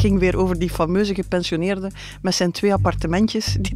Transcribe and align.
ging 0.00 0.18
weer 0.18 0.36
over 0.36 0.58
die 0.58 0.70
fameuze 0.70 1.14
gepensioneerde 1.14 1.90
met 2.22 2.34
zijn 2.34 2.50
twee 2.50 2.72
appartementjes 2.72 3.56
die 3.60 3.74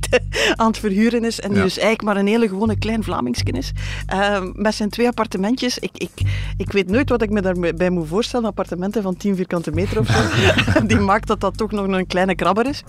aan 0.56 0.66
het 0.66 0.78
verhuren 0.78 1.24
is 1.24 1.40
en 1.40 1.52
die 1.52 1.62
dus 1.62 1.78
eigenlijk 1.78 2.02
maar 2.02 2.16
een 2.16 2.26
hele 2.26 2.48
gewone 2.48 2.78
klein 2.78 3.02
Vlamingsken 3.02 3.54
is. 3.54 3.72
Uh, 4.12 4.42
met 4.52 4.74
zijn 4.74 4.88
twee 4.88 5.06
appartementjes. 5.06 5.78
Ik, 5.78 5.90
ik, 5.94 6.10
ik 6.56 6.72
weet 6.72 6.88
nooit 6.88 7.08
wat 7.08 7.22
ik 7.22 7.30
me 7.30 7.42
daarbij 7.42 7.90
moet 7.90 8.08
voorstellen. 8.08 8.46
Appartementen 8.46 9.02
van 9.02 9.16
10 9.16 9.36
vierkante 9.36 9.70
meter 9.70 9.98
of 9.98 10.06
zo. 10.06 10.22
die 10.86 10.98
maakt 10.98 11.26
dat 11.26 11.40
dat 11.40 11.56
toch 11.56 11.70
nog 11.70 11.86
een 11.86 12.06
kleine 12.06 12.34
krabber 12.34 12.66
is. 12.66 12.82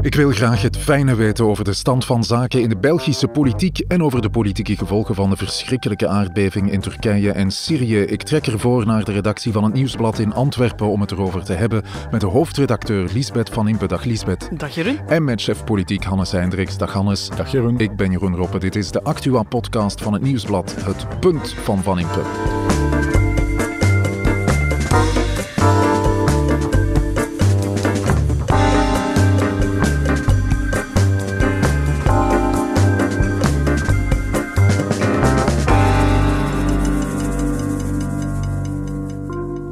Ik 0.00 0.14
wil 0.14 0.30
graag 0.30 0.62
het 0.62 0.76
fijne 0.76 1.14
weten 1.14 1.44
over 1.44 1.64
de 1.64 1.72
stand 1.72 2.04
van 2.04 2.24
zaken 2.24 2.62
in 2.62 2.68
de 2.68 2.76
Belgische 2.76 3.28
politiek 3.28 3.78
en 3.78 4.02
over 4.02 4.22
de 4.22 4.30
politieke 4.30 4.76
gevolgen 4.76 5.14
van 5.14 5.30
de 5.30 5.36
verschrikkelijke 5.36 6.08
aardbeving 6.08 6.70
in 6.70 6.80
Turkije 6.80 7.32
en 7.32 7.50
Syrië. 7.50 7.98
Ik 7.98 8.22
trek 8.22 8.46
ervoor 8.46 8.86
naar 8.86 9.04
de 9.04 9.12
redactie 9.12 9.52
van 9.52 9.64
het 9.64 9.72
Nieuwsblad 9.72 10.18
in 10.18 10.32
Antwerpen 10.32 10.90
om 10.90 11.00
het 11.00 11.10
erover 11.10 11.44
te 11.44 11.52
hebben 11.52 11.82
met 12.10 12.20
de 12.20 12.26
hoofdredacteur 12.26 13.10
Lisbeth 13.12 13.50
van 13.50 13.68
Impe. 13.68 13.86
Dag 13.86 14.04
Lisbeth. 14.04 14.48
Dag 14.58 14.74
Jeroen. 14.74 14.98
En 15.06 15.24
met 15.24 15.42
chef 15.42 15.64
politiek 15.64 16.04
Hannes 16.04 16.32
Hendricks. 16.32 16.78
Dag 16.78 16.92
Hannes. 16.92 17.28
Dag 17.28 17.50
Jeroen. 17.50 17.78
Ik 17.78 17.96
ben 17.96 18.10
Jeroen 18.10 18.36
Roppe. 18.36 18.58
Dit 18.58 18.76
is 18.76 18.90
de 18.90 19.02
Actua-podcast 19.02 20.02
van 20.02 20.12
het 20.12 20.22
Nieuwsblad. 20.22 20.74
Het 20.84 21.20
punt 21.20 21.52
van 21.52 21.82
Van 21.82 21.98
Impe. 21.98 22.85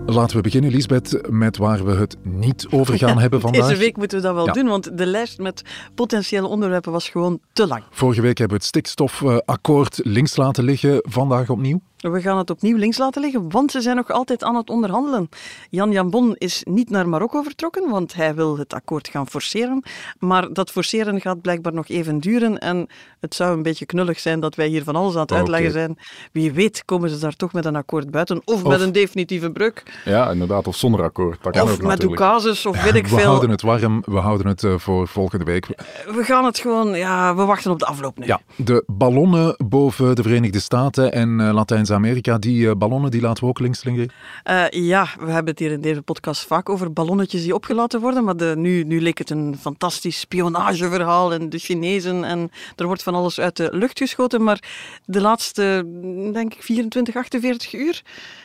Laten 0.06 0.36
we 0.36 0.42
beginnen, 0.42 0.70
Lisbeth, 0.70 1.30
met 1.30 1.56
waar 1.56 1.84
we 1.84 1.94
het 1.94 2.16
niet 2.22 2.66
over 2.70 2.98
gaan 2.98 3.18
hebben 3.24 3.40
vandaag. 3.40 3.68
Deze 3.68 3.80
week 3.80 3.96
moeten 3.96 4.18
we 4.18 4.24
dat 4.24 4.34
wel 4.34 4.52
doen, 4.52 4.66
want 4.66 4.98
de 4.98 5.06
lijst 5.06 5.38
met 5.38 5.62
potentiële 5.94 6.46
onderwerpen 6.46 6.92
was 6.92 7.08
gewoon 7.08 7.40
te 7.52 7.66
lang. 7.66 7.82
Vorige 7.90 8.20
week 8.20 8.38
hebben 8.38 8.56
we 8.56 8.62
het 8.62 8.72
stikstofakkoord 8.72 10.00
links 10.02 10.36
laten 10.36 10.64
liggen. 10.64 10.98
Vandaag 11.02 11.50
opnieuw? 11.50 11.80
We 12.10 12.20
gaan 12.20 12.38
het 12.38 12.50
opnieuw 12.50 12.76
links 12.76 12.98
laten 12.98 13.22
liggen, 13.22 13.50
want 13.50 13.70
ze 13.70 13.80
zijn 13.80 13.96
nog 13.96 14.10
altijd 14.10 14.42
aan 14.42 14.54
het 14.54 14.70
onderhandelen. 14.70 15.28
Jan 15.70 15.92
Jambon 15.92 16.34
is 16.38 16.62
niet 16.68 16.90
naar 16.90 17.08
Marokko 17.08 17.42
vertrokken, 17.42 17.90
want 17.90 18.14
hij 18.14 18.34
wil 18.34 18.58
het 18.58 18.72
akkoord 18.72 19.08
gaan 19.08 19.28
forceren. 19.28 19.82
Maar 20.18 20.52
dat 20.52 20.70
forceren 20.70 21.20
gaat 21.20 21.40
blijkbaar 21.40 21.72
nog 21.72 21.88
even 21.88 22.20
duren. 22.20 22.58
En 22.58 22.88
het 23.20 23.34
zou 23.34 23.56
een 23.56 23.62
beetje 23.62 23.86
knullig 23.86 24.20
zijn 24.20 24.40
dat 24.40 24.54
wij 24.54 24.66
hier 24.66 24.84
van 24.84 24.96
alles 24.96 25.14
aan 25.14 25.20
het 25.20 25.32
uitleggen 25.32 25.72
zijn. 25.72 25.98
Wie 26.32 26.52
weet 26.52 26.84
komen 26.84 27.10
ze 27.10 27.18
daar 27.18 27.36
toch 27.36 27.52
met 27.52 27.64
een 27.64 27.76
akkoord 27.76 28.10
buiten, 28.10 28.42
of, 28.44 28.64
met 28.64 28.80
een 28.80 28.92
definitieve 28.92 29.50
breuk. 29.50 29.82
Ja, 30.04 30.30
inderdaad, 30.30 30.66
of 30.66 30.76
zonder 30.76 31.02
akkoord. 31.02 31.42
Dat 31.42 31.60
of 31.60 31.80
met 31.80 32.04
ocasus, 32.04 32.66
of 32.66 32.82
weet 32.82 32.94
ik 32.94 33.06
we 33.06 33.08
veel. 33.08 33.18
We 33.18 33.24
houden 33.24 33.50
het 33.50 33.62
warm, 33.62 34.02
we 34.06 34.18
houden 34.18 34.46
het 34.46 34.62
uh, 34.62 34.78
voor 34.78 35.08
volgende 35.08 35.44
week. 35.44 35.66
We 36.14 36.24
gaan 36.24 36.44
het 36.44 36.58
gewoon, 36.58 36.96
ja, 36.96 37.34
we 37.34 37.44
wachten 37.44 37.70
op 37.70 37.78
de 37.78 37.86
afloop 37.86 38.18
nu. 38.18 38.26
Ja, 38.26 38.40
de 38.56 38.84
ballonnen 38.86 39.56
boven 39.66 40.16
de 40.16 40.22
Verenigde 40.22 40.60
Staten 40.60 41.12
en 41.12 41.40
uh, 41.40 41.52
Latijns 41.52 41.90
Amerika, 41.94 42.38
die 42.38 42.66
uh, 42.66 42.72
ballonnen, 42.72 43.10
die 43.10 43.20
laten 43.20 43.42
we 43.42 43.48
ook 43.48 43.58
links 43.58 43.84
liggen? 43.84 44.10
Uh, 44.50 44.68
ja, 44.68 45.08
we 45.18 45.30
hebben 45.30 45.50
het 45.50 45.58
hier 45.58 45.70
in 45.70 45.80
deze 45.80 46.02
podcast 46.02 46.46
vaak 46.46 46.68
over 46.68 46.92
ballonnetjes 46.92 47.42
die 47.42 47.54
opgelaten 47.54 48.00
worden, 48.00 48.24
maar 48.24 48.36
de, 48.36 48.54
nu, 48.56 48.84
nu 48.84 49.00
leek 49.00 49.18
het 49.18 49.30
een 49.30 49.56
fantastisch 49.60 50.20
spionageverhaal 50.20 51.32
en 51.32 51.50
de 51.50 51.58
Chinezen 51.58 52.24
en 52.24 52.50
er 52.76 52.86
wordt 52.86 53.02
van 53.02 53.14
alles 53.14 53.40
uit 53.40 53.56
de 53.56 53.68
lucht 53.72 53.98
geschoten, 53.98 54.42
maar 54.42 54.62
de 55.04 55.20
laatste, 55.20 55.86
denk 56.32 56.54
ik, 56.54 56.62
24, 56.62 57.16
48 57.16 57.74
uur 57.74 58.02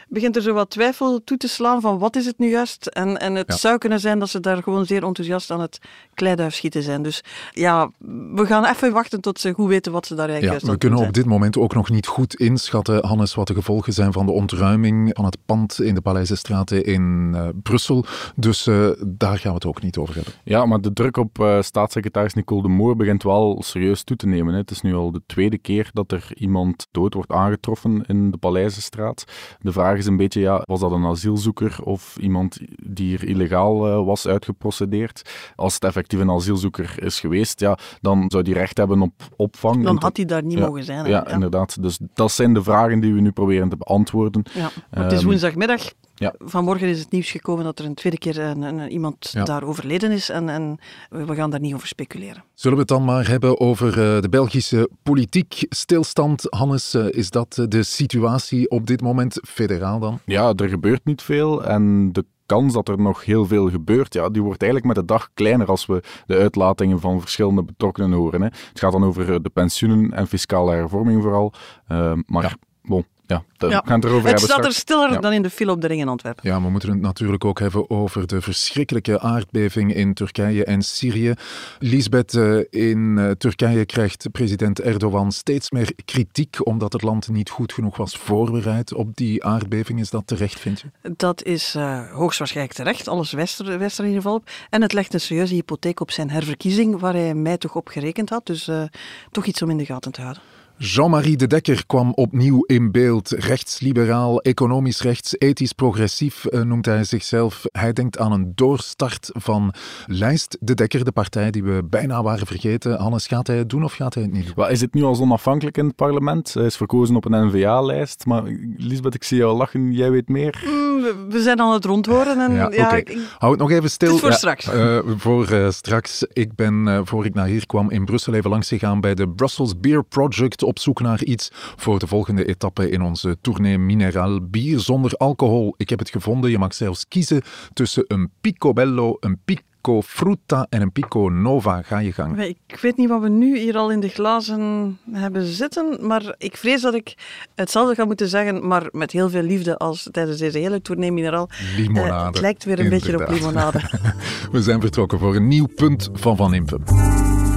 begint 0.10 0.36
er 0.36 0.42
zo 0.42 0.54
wat 0.54 0.70
twijfel 0.70 1.24
toe 1.24 1.38
te 1.38 1.48
slaan 1.48 1.82
van 1.82 1.98
wat 1.98 2.16
is 2.16 2.26
het 2.26 2.38
nu 2.38 2.50
juist. 2.50 2.86
En, 2.86 3.20
en 3.20 3.36
het 3.36 3.48
ja. 3.48 3.56
zou 3.56 3.78
kunnen 3.78 4.00
zijn 4.00 4.20
dat 4.20 4.30
ze 4.30 4.40
daar 4.40 4.64
gewoon 4.64 4.86
zeer 4.86 5.04
enthousiast 5.04 5.52
aan 5.52 5.62
het 5.62 5.80
kleiduif 6.14 6.56
schieten 6.56 6.84
zijn. 6.84 7.02
Dus 7.02 7.24
ja, 7.52 7.90
we 8.34 8.46
gaan 8.46 8.66
even 8.66 8.92
wachten 8.92 9.22
tot 9.22 9.40
ze 9.40 9.54
goed 9.54 9.68
weten 9.68 9.92
wat 9.92 10.06
ze 10.06 10.16
daar 10.16 10.30
eigenlijk 10.30 10.62
ja, 10.62 10.72
We 10.72 10.78
kunnen 10.78 11.00
op 11.00 11.14
dit 11.14 11.26
moment 11.26 11.58
ook 11.58 11.74
nog 11.74 11.90
niet 11.90 12.08
goed 12.08 12.36
inschatten, 12.36 13.06
Hannes, 13.06 13.34
wat 13.40 13.48
de 13.48 13.54
gevolgen 13.54 13.94
zijn 13.94 14.14
van 14.14 14.26
de 14.26 14.32
ontruiming 14.32 15.10
van 15.14 15.26
het 15.26 15.38
pand 15.46 15.82
in 15.82 15.96
de 15.96 16.02
Paleizenstraten 16.02 16.86
in 16.86 17.32
uh, 17.36 17.48
Brussel. 17.64 18.06
Dus 18.36 18.68
uh, 18.68 18.90
daar 19.08 19.38
gaan 19.38 19.52
we 19.52 19.58
het 19.58 19.66
ook 19.66 19.82
niet 19.82 19.98
over 19.98 20.16
hebben. 20.16 20.34
Ja, 20.44 20.66
maar 20.66 20.82
de 20.82 20.94
druk 20.94 21.18
op 21.18 21.40
uh, 21.40 21.62
staatssecretaris 21.62 22.34
Nicole 22.34 22.62
de 22.62 22.68
Moor 22.68 22.96
begint 22.96 23.24
wel 23.24 23.62
serieus 23.66 24.04
toe 24.04 24.18
te 24.18 24.28
nemen. 24.28 24.54
Hè. 24.54 24.60
Het 24.60 24.72
is 24.72 24.82
nu 24.82 24.96
al 24.96 25.12
de 25.12 25.22
tweede 25.26 25.58
keer 25.58 25.90
dat 25.94 26.12
er 26.12 26.28
iemand 26.34 26.88
dood 26.92 27.14
wordt 27.14 27.32
aangetroffen 27.32 28.04
in 28.08 28.32
de 28.32 28.38
Paleizenstraat. 28.38 29.24
De 29.60 29.72
vraag 29.72 29.98
is 29.98 30.06
een 30.06 30.18
beetje, 30.18 30.42
ja, 30.42 30.62
was 30.66 30.80
dat 30.80 30.92
een 30.92 31.06
asielzoeker 31.06 31.78
of 31.84 32.18
iemand 32.18 32.60
die 32.76 33.08
hier 33.08 33.28
illegaal 33.28 33.88
uh, 33.88 34.06
was 34.06 34.28
uitgeprocedeerd? 34.28 35.52
Als 35.56 35.74
het 35.74 35.84
effectief 35.84 36.20
een 36.20 36.32
asielzoeker 36.32 37.04
is 37.04 37.20
geweest, 37.20 37.60
ja, 37.60 37.78
dan 38.02 38.26
zou 38.28 38.44
die 38.44 38.54
recht 38.54 38.78
hebben 38.78 39.02
op 39.02 39.14
opvang. 39.36 39.84
Dan 39.84 40.02
had 40.02 40.18
hij 40.18 40.26
daar 40.26 40.44
niet 40.44 40.58
ja, 40.58 40.66
mogen 40.66 40.84
zijn. 40.84 41.06
Ja, 41.06 41.10
ja, 41.10 41.28
inderdaad. 41.28 41.82
Dus 41.82 42.00
dat 42.14 42.32
zijn 42.32 42.54
de 42.54 42.64
vragen 42.64 43.00
die 43.00 43.14
we 43.14 43.22
nu 43.22 43.29
proberen 43.32 43.70
te 43.70 43.78
beantwoorden. 43.78 44.44
Ja, 44.54 44.70
het 44.90 45.12
is 45.12 45.24
woensdagmiddag. 45.24 45.92
Ja. 46.16 46.34
Vanmorgen 46.38 46.88
is 46.88 47.00
het 47.00 47.12
nieuws 47.12 47.32
gekomen 47.32 47.64
dat 47.64 47.80
er 47.80 47.86
een 47.86 47.94
tweede 47.94 48.18
keer 48.18 48.40
een, 48.40 48.62
een, 48.62 48.92
iemand 48.92 49.30
ja. 49.32 49.44
daar 49.44 49.64
overleden 49.64 50.12
is 50.12 50.30
en, 50.30 50.50
en, 50.50 50.78
we 51.10 51.36
gaan 51.36 51.50
daar 51.50 51.60
niet 51.60 51.74
over 51.74 51.88
speculeren. 51.88 52.44
Zullen 52.54 52.78
we 52.78 52.84
het 52.84 52.92
dan 52.92 53.04
maar 53.04 53.28
hebben 53.28 53.60
over 53.60 53.88
uh, 53.88 54.22
de 54.22 54.30
Belgische 54.30 54.90
politiek 55.04 55.66
stilstand? 55.70 56.48
Hannes, 56.50 56.96
uh, 56.96 57.06
is 57.10 57.30
dat 57.30 57.66
de 57.68 57.84
situatie 57.84 58.70
op 58.70 58.88
dit 58.88 59.02
moment 59.02 59.40
federaal 59.48 60.00
dan? 60.00 60.20
Ja, 60.26 60.54
er 60.56 60.70
gebeurt 60.70 61.06
niet 61.06 61.22
veel 61.22 61.66
en 61.66 62.12
de 62.12 62.26
kans 62.46 62.74
dat 62.74 62.88
er 62.88 63.02
nog 63.02 63.26
heel 63.26 63.46
veel 63.46 63.70
gebeurt, 63.70 64.14
ja, 64.14 64.30
die 64.30 64.42
wordt 64.42 64.62
eigenlijk 64.62 64.96
met 64.96 65.08
de 65.08 65.14
dag 65.14 65.30
kleiner 65.34 65.68
als 65.68 65.86
we 65.86 66.02
de 66.26 66.38
uitlatingen 66.38 67.00
van 67.00 67.20
verschillende 67.20 67.64
betrokkenen 67.64 68.12
horen. 68.12 68.42
Hè. 68.42 68.48
Het 68.48 68.80
gaat 68.80 68.92
dan 68.92 69.04
over 69.04 69.44
de 69.44 69.50
pensioenen 69.50 70.14
en 70.14 70.28
fiscale 70.28 70.72
hervorming 70.72 71.22
vooral. 71.22 71.54
Uh, 71.92 72.14
maar 72.26 72.44
ja. 72.44 72.52
bon, 72.82 73.06
ja, 73.36 73.44
we 73.58 73.68
gaan 73.68 73.82
het 73.84 74.04
erover 74.04 74.30
het 74.30 74.40
hebben. 74.40 74.42
staat 74.42 74.66
er 74.66 74.74
stiller 74.74 75.12
ja. 75.12 75.20
dan 75.20 75.34
in 75.34 75.42
de 75.42 75.50
file 75.50 75.72
op 75.72 75.82
de 75.82 75.88
ring 75.88 76.02
in 76.02 76.08
Antwerpen. 76.08 76.50
Ja, 76.50 76.62
we 76.62 76.70
moeten 76.70 76.90
het 76.90 77.02
natuurlijk 77.02 77.46
ook 77.46 77.60
hebben 77.60 77.90
over 77.90 78.28
de 78.28 78.42
verschrikkelijke 78.42 79.20
aardbeving 79.20 79.94
in 79.94 80.14
Turkije 80.14 80.64
en 80.64 80.82
Syrië. 80.82 81.34
Lisbeth, 81.80 82.34
in 82.70 83.36
Turkije 83.38 83.86
krijgt 83.86 84.32
president 84.32 84.82
Erdogan 84.82 85.32
steeds 85.32 85.72
meer 85.72 85.94
kritiek 86.06 86.58
omdat 86.64 86.94
het 86.94 87.02
land 87.02 87.30
niet 87.30 87.50
goed 87.50 87.74
genoeg 87.74 87.98
was 87.98 88.18
voorbereid 88.18 88.94
op 88.94 89.16
die 89.16 89.44
aardbeving. 89.44 90.00
Is 90.00 90.10
dat 90.10 90.28
terecht, 90.28 90.60
vind 90.60 90.80
je? 90.80 91.12
Dat 91.16 91.44
is 91.44 91.76
uh, 91.76 92.12
hoogstwaarschijnlijk 92.12 92.78
terecht. 92.78 93.08
Alles 93.08 93.32
wester, 93.32 93.78
wester 93.78 94.04
in 94.04 94.10
ieder 94.10 94.24
geval. 94.24 94.44
En 94.70 94.82
het 94.82 94.94
legt 94.94 95.14
een 95.14 95.20
serieuze 95.20 95.54
hypotheek 95.54 96.00
op 96.00 96.12
zijn 96.12 96.30
herverkiezing, 96.30 97.00
waar 97.00 97.14
hij 97.14 97.34
mij 97.34 97.58
toch 97.58 97.76
op 97.76 97.88
gerekend 97.88 98.30
had. 98.30 98.46
Dus 98.46 98.68
uh, 98.68 98.84
toch 99.32 99.46
iets 99.46 99.62
om 99.62 99.70
in 99.70 99.78
de 99.78 99.86
gaten 99.86 100.12
te 100.12 100.22
houden. 100.22 100.42
Jean-Marie 100.82 101.38
de 101.38 101.48
Dekker 101.48 101.84
kwam 101.86 102.14
opnieuw 102.14 102.64
in 102.66 102.92
beeld. 102.92 103.30
Rechtsliberaal, 103.30 104.42
economisch 104.42 105.02
rechts, 105.02 105.36
ethisch 105.38 105.74
progressief 105.74 106.46
uh, 106.50 106.62
noemt 106.62 106.86
hij 106.86 107.04
zichzelf. 107.04 107.64
Hij 107.72 107.94
denkt 107.94 108.18
aan 108.18 108.32
een 108.32 108.52
doorstart 108.56 109.30
van 109.34 109.74
Lijst 110.06 110.58
de 110.60 110.74
Dekker, 110.74 111.04
de 111.04 111.12
partij 111.12 111.52
die 111.52 111.64
we 111.64 111.84
bijna 111.90 112.24
waren 112.24 112.48
vergeten. 112.48 113.00
Hannes, 113.00 113.28
gaat 113.28 113.48
hij 113.48 113.58
het 113.58 113.70
doen 113.70 113.84
of 113.84 113.94
gaat 113.94 114.14
hij 114.14 114.24
het 114.24 114.32
niet 114.32 114.46
doen? 114.46 114.54
Well, 114.56 114.72
is 114.72 114.82
het 114.82 114.94
nu 114.94 115.04
al 115.04 115.20
onafhankelijk 115.20 115.78
in 115.78 115.86
het 115.86 115.96
parlement? 115.96 116.54
Hij 116.54 116.66
is 116.66 116.78
verkozen 116.78 117.16
op 117.16 117.26
een 117.26 117.48
N-VA-lijst. 117.48 118.26
Maar 118.26 118.44
Lisbeth, 118.78 119.16
ik 119.16 119.24
zie 119.24 119.38
jou 119.38 119.58
lachen, 119.58 119.92
jij 119.92 120.12
weet 120.12 120.30
meer. 120.30 120.64
Mm, 120.66 121.30
we, 121.30 121.42
zijn 121.42 121.60
aan 121.60 121.74
het 121.74 121.86
rondwoorden. 121.86 122.40
En, 122.40 122.54
ja, 122.54 122.72
ja, 122.72 122.86
okay. 122.86 123.00
ik, 123.00 123.18
Hou 123.38 123.52
het 123.52 123.62
nog 123.62 123.72
even 123.72 123.90
stil. 123.90 124.08
Het 124.08 124.16
is 124.16 124.22
voor 124.22 124.32
ja, 124.32 124.36
straks. 124.36 124.74
Uh, 124.74 125.00
voor 125.18 125.52
uh, 125.52 125.70
straks. 125.70 126.26
Ik 126.34 126.56
ben, 126.56 126.88
uh, 126.88 127.00
voor 127.04 127.26
ik 127.26 127.34
naar 127.34 127.48
hier 127.48 127.66
kwam, 127.66 127.92
in 127.92 128.06
Brussel 128.06 128.34
even 128.34 128.50
langs 128.50 128.68
gegaan 128.68 129.02
bij 129.02 129.14
de 129.14 129.30
Brussels 129.30 129.80
Beer 129.80 130.04
Project 130.04 130.64
op 130.70 130.80
zoek 130.80 131.02
naar 131.02 131.24
iets 131.24 131.50
voor 131.54 132.00
de 132.00 132.08
volgende 132.08 132.46
etappe 132.46 132.90
in 132.90 133.02
onze 133.02 133.38
tournee 133.42 133.78
Mineraal 133.78 134.42
Bier 134.42 134.80
zonder 134.80 135.14
alcohol. 135.14 135.74
Ik 135.78 135.90
heb 135.90 136.00
het 136.00 136.10
gevonden. 136.10 136.52
Je 136.52 136.58
mag 136.58 136.74
zelfs 136.74 137.08
kiezen 137.08 137.42
tussen 137.74 138.04
een 138.08 138.30
Picobello, 138.42 139.18
een 139.20 139.40
Pico 139.46 140.02
Frutta 140.02 140.68
en 140.70 140.82
een 140.82 140.92
Pico 140.92 141.30
Nova. 141.30 141.82
Ga 141.82 142.00
je 142.00 142.12
gang. 142.12 142.40
Ik 142.42 142.80
weet 142.82 142.98
niet 142.98 143.10
wat 143.10 143.22
we 143.22 143.30
nu 143.30 143.58
hier 143.58 143.78
al 143.78 143.92
in 143.92 144.00
de 144.00 144.08
glazen 144.08 144.98
hebben 145.12 145.46
zitten, 145.46 146.08
maar 146.08 146.36
ik 146.38 146.58
vrees 146.58 146.82
dat 146.82 146.94
ik 146.94 147.14
hetzelfde 147.56 147.96
ga 147.96 148.06
moeten 148.06 148.28
zeggen, 148.28 148.68
maar 148.68 148.88
met 148.92 149.12
heel 149.12 149.30
veel 149.30 149.44
liefde 149.44 149.78
als 149.78 150.08
tijdens 150.12 150.38
deze 150.38 150.58
hele 150.58 150.82
tournee 150.82 151.12
Mineraal. 151.12 151.50
Limonade. 151.76 152.10
Uh, 152.10 152.26
het 152.26 152.40
lijkt 152.40 152.64
weer 152.64 152.80
een 152.80 152.84
inderdaad. 152.84 153.18
beetje 153.18 153.26
op 153.26 153.32
limonade. 153.32 153.80
we 154.52 154.62
zijn 154.62 154.82
vertrokken 154.82 155.20
voor 155.20 155.36
een 155.36 155.48
nieuw 155.48 155.68
punt 155.76 156.10
van 156.14 156.38
Van 156.38 156.54
Impen. 156.54 157.49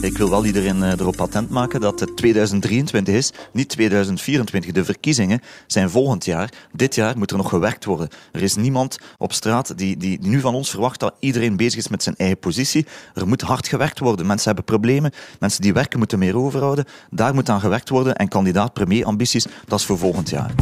Ik 0.00 0.18
wil 0.18 0.30
wel 0.30 0.44
iedereen 0.44 0.82
erop 0.82 1.20
attent 1.20 1.50
maken 1.50 1.80
dat 1.80 2.00
het 2.00 2.16
2023 2.16 3.14
is, 3.14 3.32
niet 3.52 3.68
2024. 3.68 4.72
De 4.72 4.84
verkiezingen 4.84 5.40
zijn 5.66 5.90
volgend 5.90 6.24
jaar. 6.24 6.52
Dit 6.72 6.94
jaar 6.94 7.18
moet 7.18 7.30
er 7.30 7.36
nog 7.36 7.48
gewerkt 7.48 7.84
worden. 7.84 8.08
Er 8.32 8.42
is 8.42 8.54
niemand 8.54 8.98
op 9.16 9.32
straat 9.32 9.78
die, 9.78 9.96
die, 9.96 10.18
nu 10.20 10.40
van 10.40 10.54
ons 10.54 10.70
verwacht 10.70 11.00
dat 11.00 11.14
iedereen 11.18 11.56
bezig 11.56 11.78
is 11.78 11.88
met 11.88 12.02
zijn 12.02 12.16
eigen 12.16 12.38
positie. 12.38 12.86
Er 13.14 13.28
moet 13.28 13.40
hard 13.40 13.68
gewerkt 13.68 13.98
worden. 13.98 14.26
Mensen 14.26 14.46
hebben 14.46 14.64
problemen. 14.64 15.12
Mensen 15.38 15.62
die 15.62 15.72
werken 15.72 15.98
moeten 15.98 16.18
meer 16.18 16.36
overhouden. 16.36 16.84
Daar 17.10 17.34
moet 17.34 17.48
aan 17.48 17.60
gewerkt 17.60 17.88
worden. 17.88 18.16
En 18.16 18.28
kandidaat 18.28 18.72
premier 18.72 19.04
ambities, 19.04 19.46
dat 19.66 19.78
is 19.78 19.84
voor 19.84 19.98
volgend 19.98 20.30
jaar. 20.30 20.54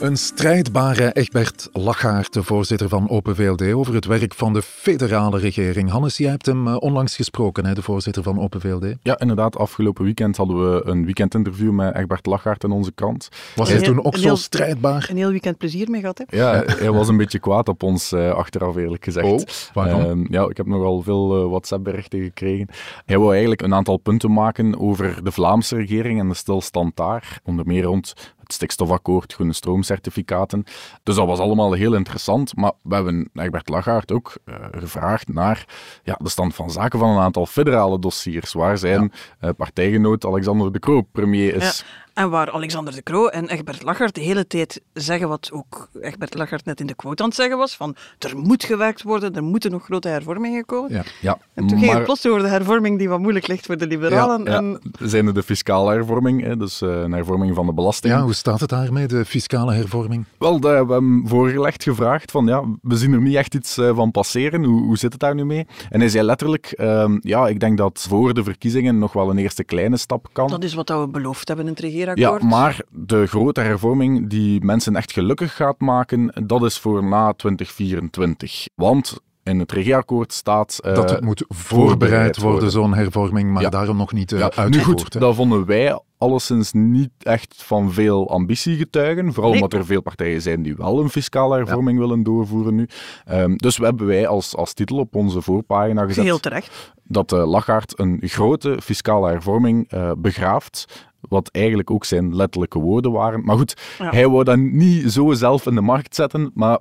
Een 0.00 0.16
strijdbare 0.16 1.12
Egbert 1.12 1.68
Lachaert, 1.72 2.32
de 2.32 2.42
voorzitter 2.42 2.88
van 2.88 3.08
Open 3.10 3.36
VLD, 3.36 3.72
over 3.72 3.94
het 3.94 4.04
werk 4.04 4.34
van 4.34 4.52
de 4.52 4.62
federale 4.62 5.38
regering. 5.38 5.90
Hannes, 5.90 6.16
jij 6.16 6.30
hebt 6.30 6.46
hem 6.46 6.68
eh, 6.68 6.76
onlangs 6.78 7.16
gesproken, 7.16 7.66
hè, 7.66 7.74
de 7.74 7.82
voorzitter 7.82 8.22
van 8.22 8.40
Open 8.40 8.60
VLD. 8.60 8.94
Ja, 9.02 9.18
inderdaad. 9.18 9.56
Afgelopen 9.58 10.04
weekend 10.04 10.36
hadden 10.36 10.72
we 10.72 10.82
een 10.84 11.04
weekendinterview 11.04 11.70
met 11.70 11.94
Egbert 11.94 12.26
Lachaert 12.26 12.64
in 12.64 12.70
onze 12.70 12.92
krant. 12.92 13.28
Was 13.54 13.68
hij 13.68 13.80
toen 13.80 14.04
ook 14.04 14.16
zo 14.16 14.22
heel- 14.22 14.36
strijdbaar? 14.36 15.06
Een 15.10 15.16
heel 15.16 15.30
weekend 15.30 15.58
plezier 15.58 15.90
mee 15.90 16.00
gehad, 16.00 16.18
hè? 16.26 16.36
Ja, 16.36 16.62
hij 16.66 16.90
was 16.90 17.08
een 17.08 17.16
beetje 17.16 17.38
kwaad 17.38 17.68
op 17.68 17.82
ons 17.82 18.12
eh, 18.12 18.30
achteraf, 18.30 18.76
eerlijk 18.76 19.04
gezegd. 19.04 19.26
Oh, 19.26 19.40
waarom? 19.74 20.00
Ehm, 20.00 20.32
ja, 20.32 20.48
ik 20.48 20.56
heb 20.56 20.66
nogal 20.66 21.02
veel 21.02 21.42
eh, 21.42 21.48
WhatsApp-berichten 21.48 22.22
gekregen. 22.22 22.68
Hij 23.06 23.18
wou 23.18 23.30
eigenlijk 23.30 23.62
een 23.62 23.74
aantal 23.74 23.96
punten 23.96 24.32
maken 24.32 24.80
over 24.80 25.24
de 25.24 25.32
Vlaamse 25.32 25.76
regering 25.76 26.20
en 26.20 26.28
de 26.28 26.34
stilstand 26.34 26.96
daar. 26.96 27.40
Onder 27.44 27.66
meer 27.66 27.82
rond 27.82 28.12
het 28.46 28.54
stikstofakkoord, 28.54 29.32
groene 29.32 29.52
stroomcertificaten. 29.52 30.64
Dus 31.02 31.14
dat 31.14 31.26
was 31.26 31.38
allemaal 31.38 31.72
heel 31.72 31.94
interessant. 31.94 32.56
Maar 32.56 32.72
we 32.82 32.94
hebben 32.94 33.30
Egbert 33.34 33.68
Lachaert 33.68 34.12
ook 34.12 34.34
eh, 34.44 34.54
gevraagd 34.70 35.28
naar 35.28 35.66
ja, 36.02 36.18
de 36.22 36.28
stand 36.28 36.54
van 36.54 36.70
zaken 36.70 36.98
van 36.98 37.08
een 37.08 37.22
aantal 37.22 37.46
federale 37.46 37.98
dossiers, 37.98 38.52
waar 38.52 38.78
zijn 38.78 39.12
eh, 39.40 39.50
partijgenoot 39.56 40.24
Alexander 40.26 40.72
De 40.72 40.78
Croo 40.78 41.02
premier 41.02 41.54
is. 41.54 41.84
En 42.16 42.30
waar 42.30 42.50
Alexander 42.50 42.94
de 42.94 43.02
Croo 43.02 43.26
en 43.26 43.48
Egbert 43.48 43.82
Lachart 43.82 44.14
de 44.14 44.20
hele 44.20 44.46
tijd 44.46 44.80
zeggen 44.92 45.28
wat 45.28 45.50
ook 45.52 45.88
Egbert 46.00 46.34
Lachart 46.34 46.64
net 46.64 46.80
in 46.80 46.86
de 46.86 46.94
quote 46.94 47.22
aan 47.22 47.28
het 47.28 47.38
zeggen 47.38 47.58
was, 47.58 47.76
van 47.76 47.96
er 48.18 48.36
moet 48.36 48.64
gewerkt 48.64 49.02
worden, 49.02 49.34
er 49.34 49.42
moeten 49.42 49.70
nog 49.70 49.84
grote 49.84 50.08
hervormingen 50.08 50.64
komen. 50.64 50.92
Ja. 50.92 51.02
Ja, 51.20 51.38
En 51.54 51.66
toen 51.66 51.78
ging 51.78 51.86
maar- 51.86 51.94
het 51.96 52.04
plots 52.04 52.26
over 52.26 52.42
de 52.42 52.48
hervorming 52.48 52.98
die 52.98 53.08
wat 53.08 53.20
moeilijk 53.20 53.46
ligt 53.46 53.66
voor 53.66 53.76
de 53.76 53.86
liberalen. 53.86 54.44
Ja, 54.44 54.56
En 54.56 54.80
zijn 55.00 55.26
er 55.26 55.34
de 55.34 55.42
fiscale 55.42 55.92
hervorming, 55.92 56.42
hè, 56.42 56.56
dus 56.56 56.80
eh, 56.82 56.88
een 57.00 57.12
hervorming 57.12 57.54
van 57.54 57.66
de 57.66 57.72
belasting. 57.72 58.14
Ja, 58.14 58.22
hoe 58.22 58.34
staat 58.34 58.60
het 58.60 58.68
daarmee, 58.68 59.06
de 59.06 59.24
fiscale 59.24 59.72
hervorming? 59.74 60.24
Wel, 60.38 60.60
daar 60.60 60.74
hebben 60.76 60.96
we 60.96 61.02
hem 61.04 61.28
voorgelegd 61.28 61.82
gevraagd 61.82 62.30
van 62.30 62.46
ja, 62.46 62.64
we 62.82 62.96
zien 62.96 63.12
er 63.12 63.20
niet 63.20 63.34
echt 63.34 63.54
iets 63.54 63.78
eh, 63.78 63.96
van 63.96 64.10
passeren. 64.10 64.64
Hoe, 64.64 64.82
hoe 64.82 64.98
zit 64.98 65.12
het 65.12 65.20
daar 65.20 65.34
nu 65.34 65.44
mee? 65.44 65.66
En 65.90 66.00
hij 66.00 66.08
zei 66.08 66.24
letterlijk, 66.24 66.66
ehm, 66.66 67.18
ja, 67.20 67.48
ik 67.48 67.60
denk 67.60 67.78
dat 67.78 68.06
voor 68.08 68.34
de 68.34 68.44
verkiezingen 68.44 68.98
nog 68.98 69.12
wel 69.12 69.30
een 69.30 69.38
eerste 69.38 69.64
kleine 69.64 69.96
stap 69.96 70.28
kan. 70.32 70.48
dat 70.48 70.64
is 70.64 70.74
wat 70.74 70.88
we 70.88 71.08
beloofd 71.10 71.48
hebben 71.48 71.66
in 71.66 71.72
het 71.72 72.04
Ja, 72.05 72.05
regeerakkoord. 72.14 72.42
maar 72.50 72.80
de 72.90 73.26
grote 73.26 73.60
hervorming 73.60 74.28
die 74.30 74.64
mensen 74.64 74.96
echt 74.96 75.12
gelukkig 75.12 75.56
gaat 75.56 75.80
maken, 75.80 76.32
dat 76.46 76.62
is 76.64 76.78
voor 76.78 77.04
na 77.04 77.32
2024. 77.32 78.66
Want 78.74 79.20
in 79.42 79.58
het 79.58 79.72
regeerakkoord 79.72 80.32
staat... 80.32 80.78
eh, 80.82 80.94
dat 80.94 81.10
het 81.10 81.20
moet 81.24 81.44
voorbereid 81.48 81.88
voorbereid 81.88 82.36
worden, 82.36 82.50
worden. 82.52 82.70
zo'n 82.70 82.94
hervorming, 82.94 83.50
maar 83.52 83.62
Ja. 83.62 83.68
daarom 83.68 83.96
nog 83.96 84.12
niet 84.12 84.32
eh, 84.32 84.38
Ja, 84.38 84.50
nu 84.56 84.62
uitgevoerd. 84.62 85.00
goed, 85.02 85.14
hè. 85.14 85.20
dat 85.20 85.34
vonden 85.34 85.66
wij 85.66 86.00
alleszins 86.18 86.72
niet 86.72 87.10
echt 87.18 87.54
van 87.56 87.92
veel 87.92 88.30
ambitie 88.30 88.76
getuigen. 88.76 89.32
Vooral 89.32 89.52
Nee. 89.52 89.62
omdat 89.62 89.78
er 89.80 89.86
veel 89.86 90.00
partijen 90.00 90.42
zijn 90.42 90.62
die 90.62 90.74
wel 90.76 91.00
een 91.00 91.08
fiscale 91.10 91.56
hervorming 91.56 91.98
willen 91.98 92.22
doorvoeren 92.22 92.74
nu. 92.74 92.88
Ehm, 93.24 93.56
dus 93.56 93.76
we 93.78 93.84
hebben 93.84 94.06
wij 94.06 94.26
als, 94.26 94.56
als 94.56 94.72
titel 94.72 94.98
op 94.98 95.14
onze 95.14 95.42
voorpagina 95.42 96.04
gezet 96.06 96.24
Heel 96.24 96.40
terecht. 96.40 96.92
dat 97.04 97.32
uh, 97.32 97.46
Lachaert 97.48 97.98
een 97.98 98.18
grote 98.22 98.78
fiscale 98.82 99.28
hervorming 99.30 99.90
eh, 99.90 100.10
begraaft. 100.18 101.04
Wat 101.28 101.48
eigenlijk 101.50 101.90
ook 101.90 102.04
zijn 102.04 102.36
letterlijke 102.36 102.78
woorden 102.78 103.12
waren. 103.12 103.44
Maar 103.44 103.56
goed, 103.56 103.76
Ja. 103.98 104.10
hij 104.10 104.28
wou 104.28 104.44
dat 104.44 104.58
niet 104.58 105.12
zo 105.12 105.32
zelf 105.32 105.66
in 105.66 105.74
de 105.74 105.80
markt 105.80 106.14
zetten. 106.14 106.50
Maar 106.54 106.78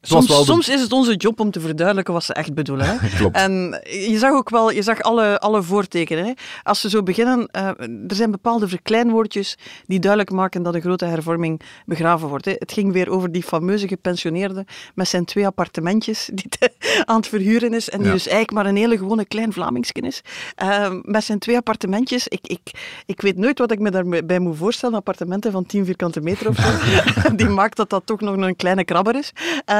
Soms, 0.00 0.28
wel 0.28 0.38
de- 0.38 0.44
soms 0.44 0.68
is 0.68 0.80
het 0.80 0.92
onze 0.92 1.14
job 1.14 1.40
om 1.40 1.50
te 1.50 1.60
verduidelijken 1.60 2.14
wat 2.14 2.24
ze 2.24 2.32
echt 2.32 2.54
bedoelen. 2.54 2.86
Hè? 2.88 3.08
Klopt. 3.18 3.36
En 3.36 3.80
je 3.84 4.18
zag 4.18 4.32
ook 4.32 4.50
wel, 4.50 4.70
je 4.70 4.82
zag 4.82 5.00
alle, 5.02 5.38
alle 5.38 5.62
voortekenen. 5.62 6.24
Hè? 6.24 6.32
Als 6.62 6.80
ze 6.80 6.88
zo 6.88 7.02
beginnen, 7.02 7.46
eh, 7.50 7.66
er 8.08 8.14
zijn 8.14 8.30
bepaalde 8.30 8.68
verkleinwoordjes 8.68 9.56
die 9.86 9.98
duidelijk 9.98 10.30
maken 10.32 10.62
dat 10.62 10.74
een 10.74 10.80
grote 10.80 11.04
hervorming 11.04 11.60
begraven 11.86 12.28
wordt. 12.28 12.44
Hè? 12.44 12.52
Het 12.58 12.72
ging 12.72 12.92
weer 12.92 13.10
over 13.10 13.32
die 13.32 13.42
fameuze 13.42 13.88
gepensioneerde 13.88 14.66
met 14.94 15.08
zijn 15.08 15.24
twee 15.24 15.46
appartementjes 15.46 16.28
die 16.32 16.48
aan 17.04 17.16
het 17.16 17.26
verhuren 17.28 17.74
is 17.74 17.88
en 17.90 17.98
die 17.98 18.06
Ja. 18.06 18.12
dus 18.12 18.26
eigenlijk 18.26 18.52
maar 18.52 18.66
een 18.66 18.76
hele 18.76 18.98
gewone 18.98 19.24
klein 19.24 19.52
Vlamingske 19.52 20.00
is. 20.00 20.20
Eh, 20.54 20.90
met 21.02 21.24
zijn 21.24 21.38
twee 21.38 21.56
appartementjes. 21.56 22.28
Ik, 22.28 22.46
ik, 22.46 22.60
ik 23.06 23.20
weet 23.20 23.36
nooit 23.36 23.58
wat 23.58 23.70
ik 23.72 23.78
me 23.78 23.90
daarbij 23.90 24.38
moet 24.38 24.56
voorstellen. 24.56 24.96
Appartementen 24.96 25.52
van 25.52 25.66
10 25.66 25.84
vierkante 25.84 26.20
meter 26.20 26.48
of 26.48 26.56
zo. 26.56 26.70
die 27.36 27.48
maakt 27.48 27.76
dat 27.76 27.90
dat 27.90 28.02
toch 28.06 28.20
nog 28.20 28.36
een 28.36 28.56
kleine 28.56 28.84
krabber 28.84 29.16
is. 29.16 29.32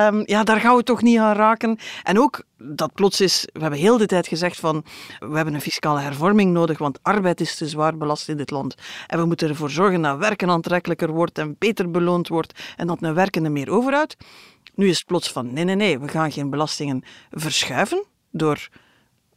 Ehm, 0.09 0.23
ja, 0.25 0.45
daar 0.45 0.61
gaan 0.61 0.77
we 0.77 0.83
toch 0.83 1.03
niet 1.03 1.19
aan 1.19 1.37
raken. 1.37 1.79
En 2.03 2.19
ook 2.19 2.43
dat 2.57 2.93
plots 2.93 3.21
is, 3.21 3.49
we 3.53 3.61
hebben 3.61 3.79
heel 3.79 3.99
de 3.99 4.07
tijd 4.07 4.27
gezegd 4.27 4.61
van, 4.61 4.85
we 5.19 5.37
hebben 5.37 5.55
een 5.55 5.61
fiscale 5.61 6.01
hervorming 6.01 6.53
nodig, 6.53 6.79
want 6.79 6.99
arbeid 7.03 7.41
is 7.41 7.57
te 7.57 7.69
zwaar 7.69 7.97
belast 7.97 8.29
in 8.29 8.37
dit 8.37 8.51
land. 8.51 8.75
En 9.07 9.19
we 9.19 9.25
moeten 9.25 9.49
ervoor 9.49 9.71
zorgen 9.71 10.03
dat 10.03 10.19
werken 10.19 10.51
aantrekkelijker 10.51 11.11
wordt 11.11 11.39
en 11.39 11.57
beter 11.59 11.91
beloond 11.91 12.29
wordt 12.29 12.61
en 12.77 12.87
dat 12.87 13.03
een 13.03 13.15
werkende 13.15 13.49
meer 13.49 13.71
overhoudt. 13.71 14.17
Nu 14.75 14.89
is 14.89 14.97
het 14.99 15.07
plots 15.07 15.33
van, 15.33 15.53
nee, 15.53 15.65
nee, 15.65 15.75
nee, 15.75 15.99
we 15.99 16.09
gaan 16.09 16.33
geen 16.33 16.51
belastingen 16.51 17.03
verschuiven 17.31 18.05
door 18.31 18.69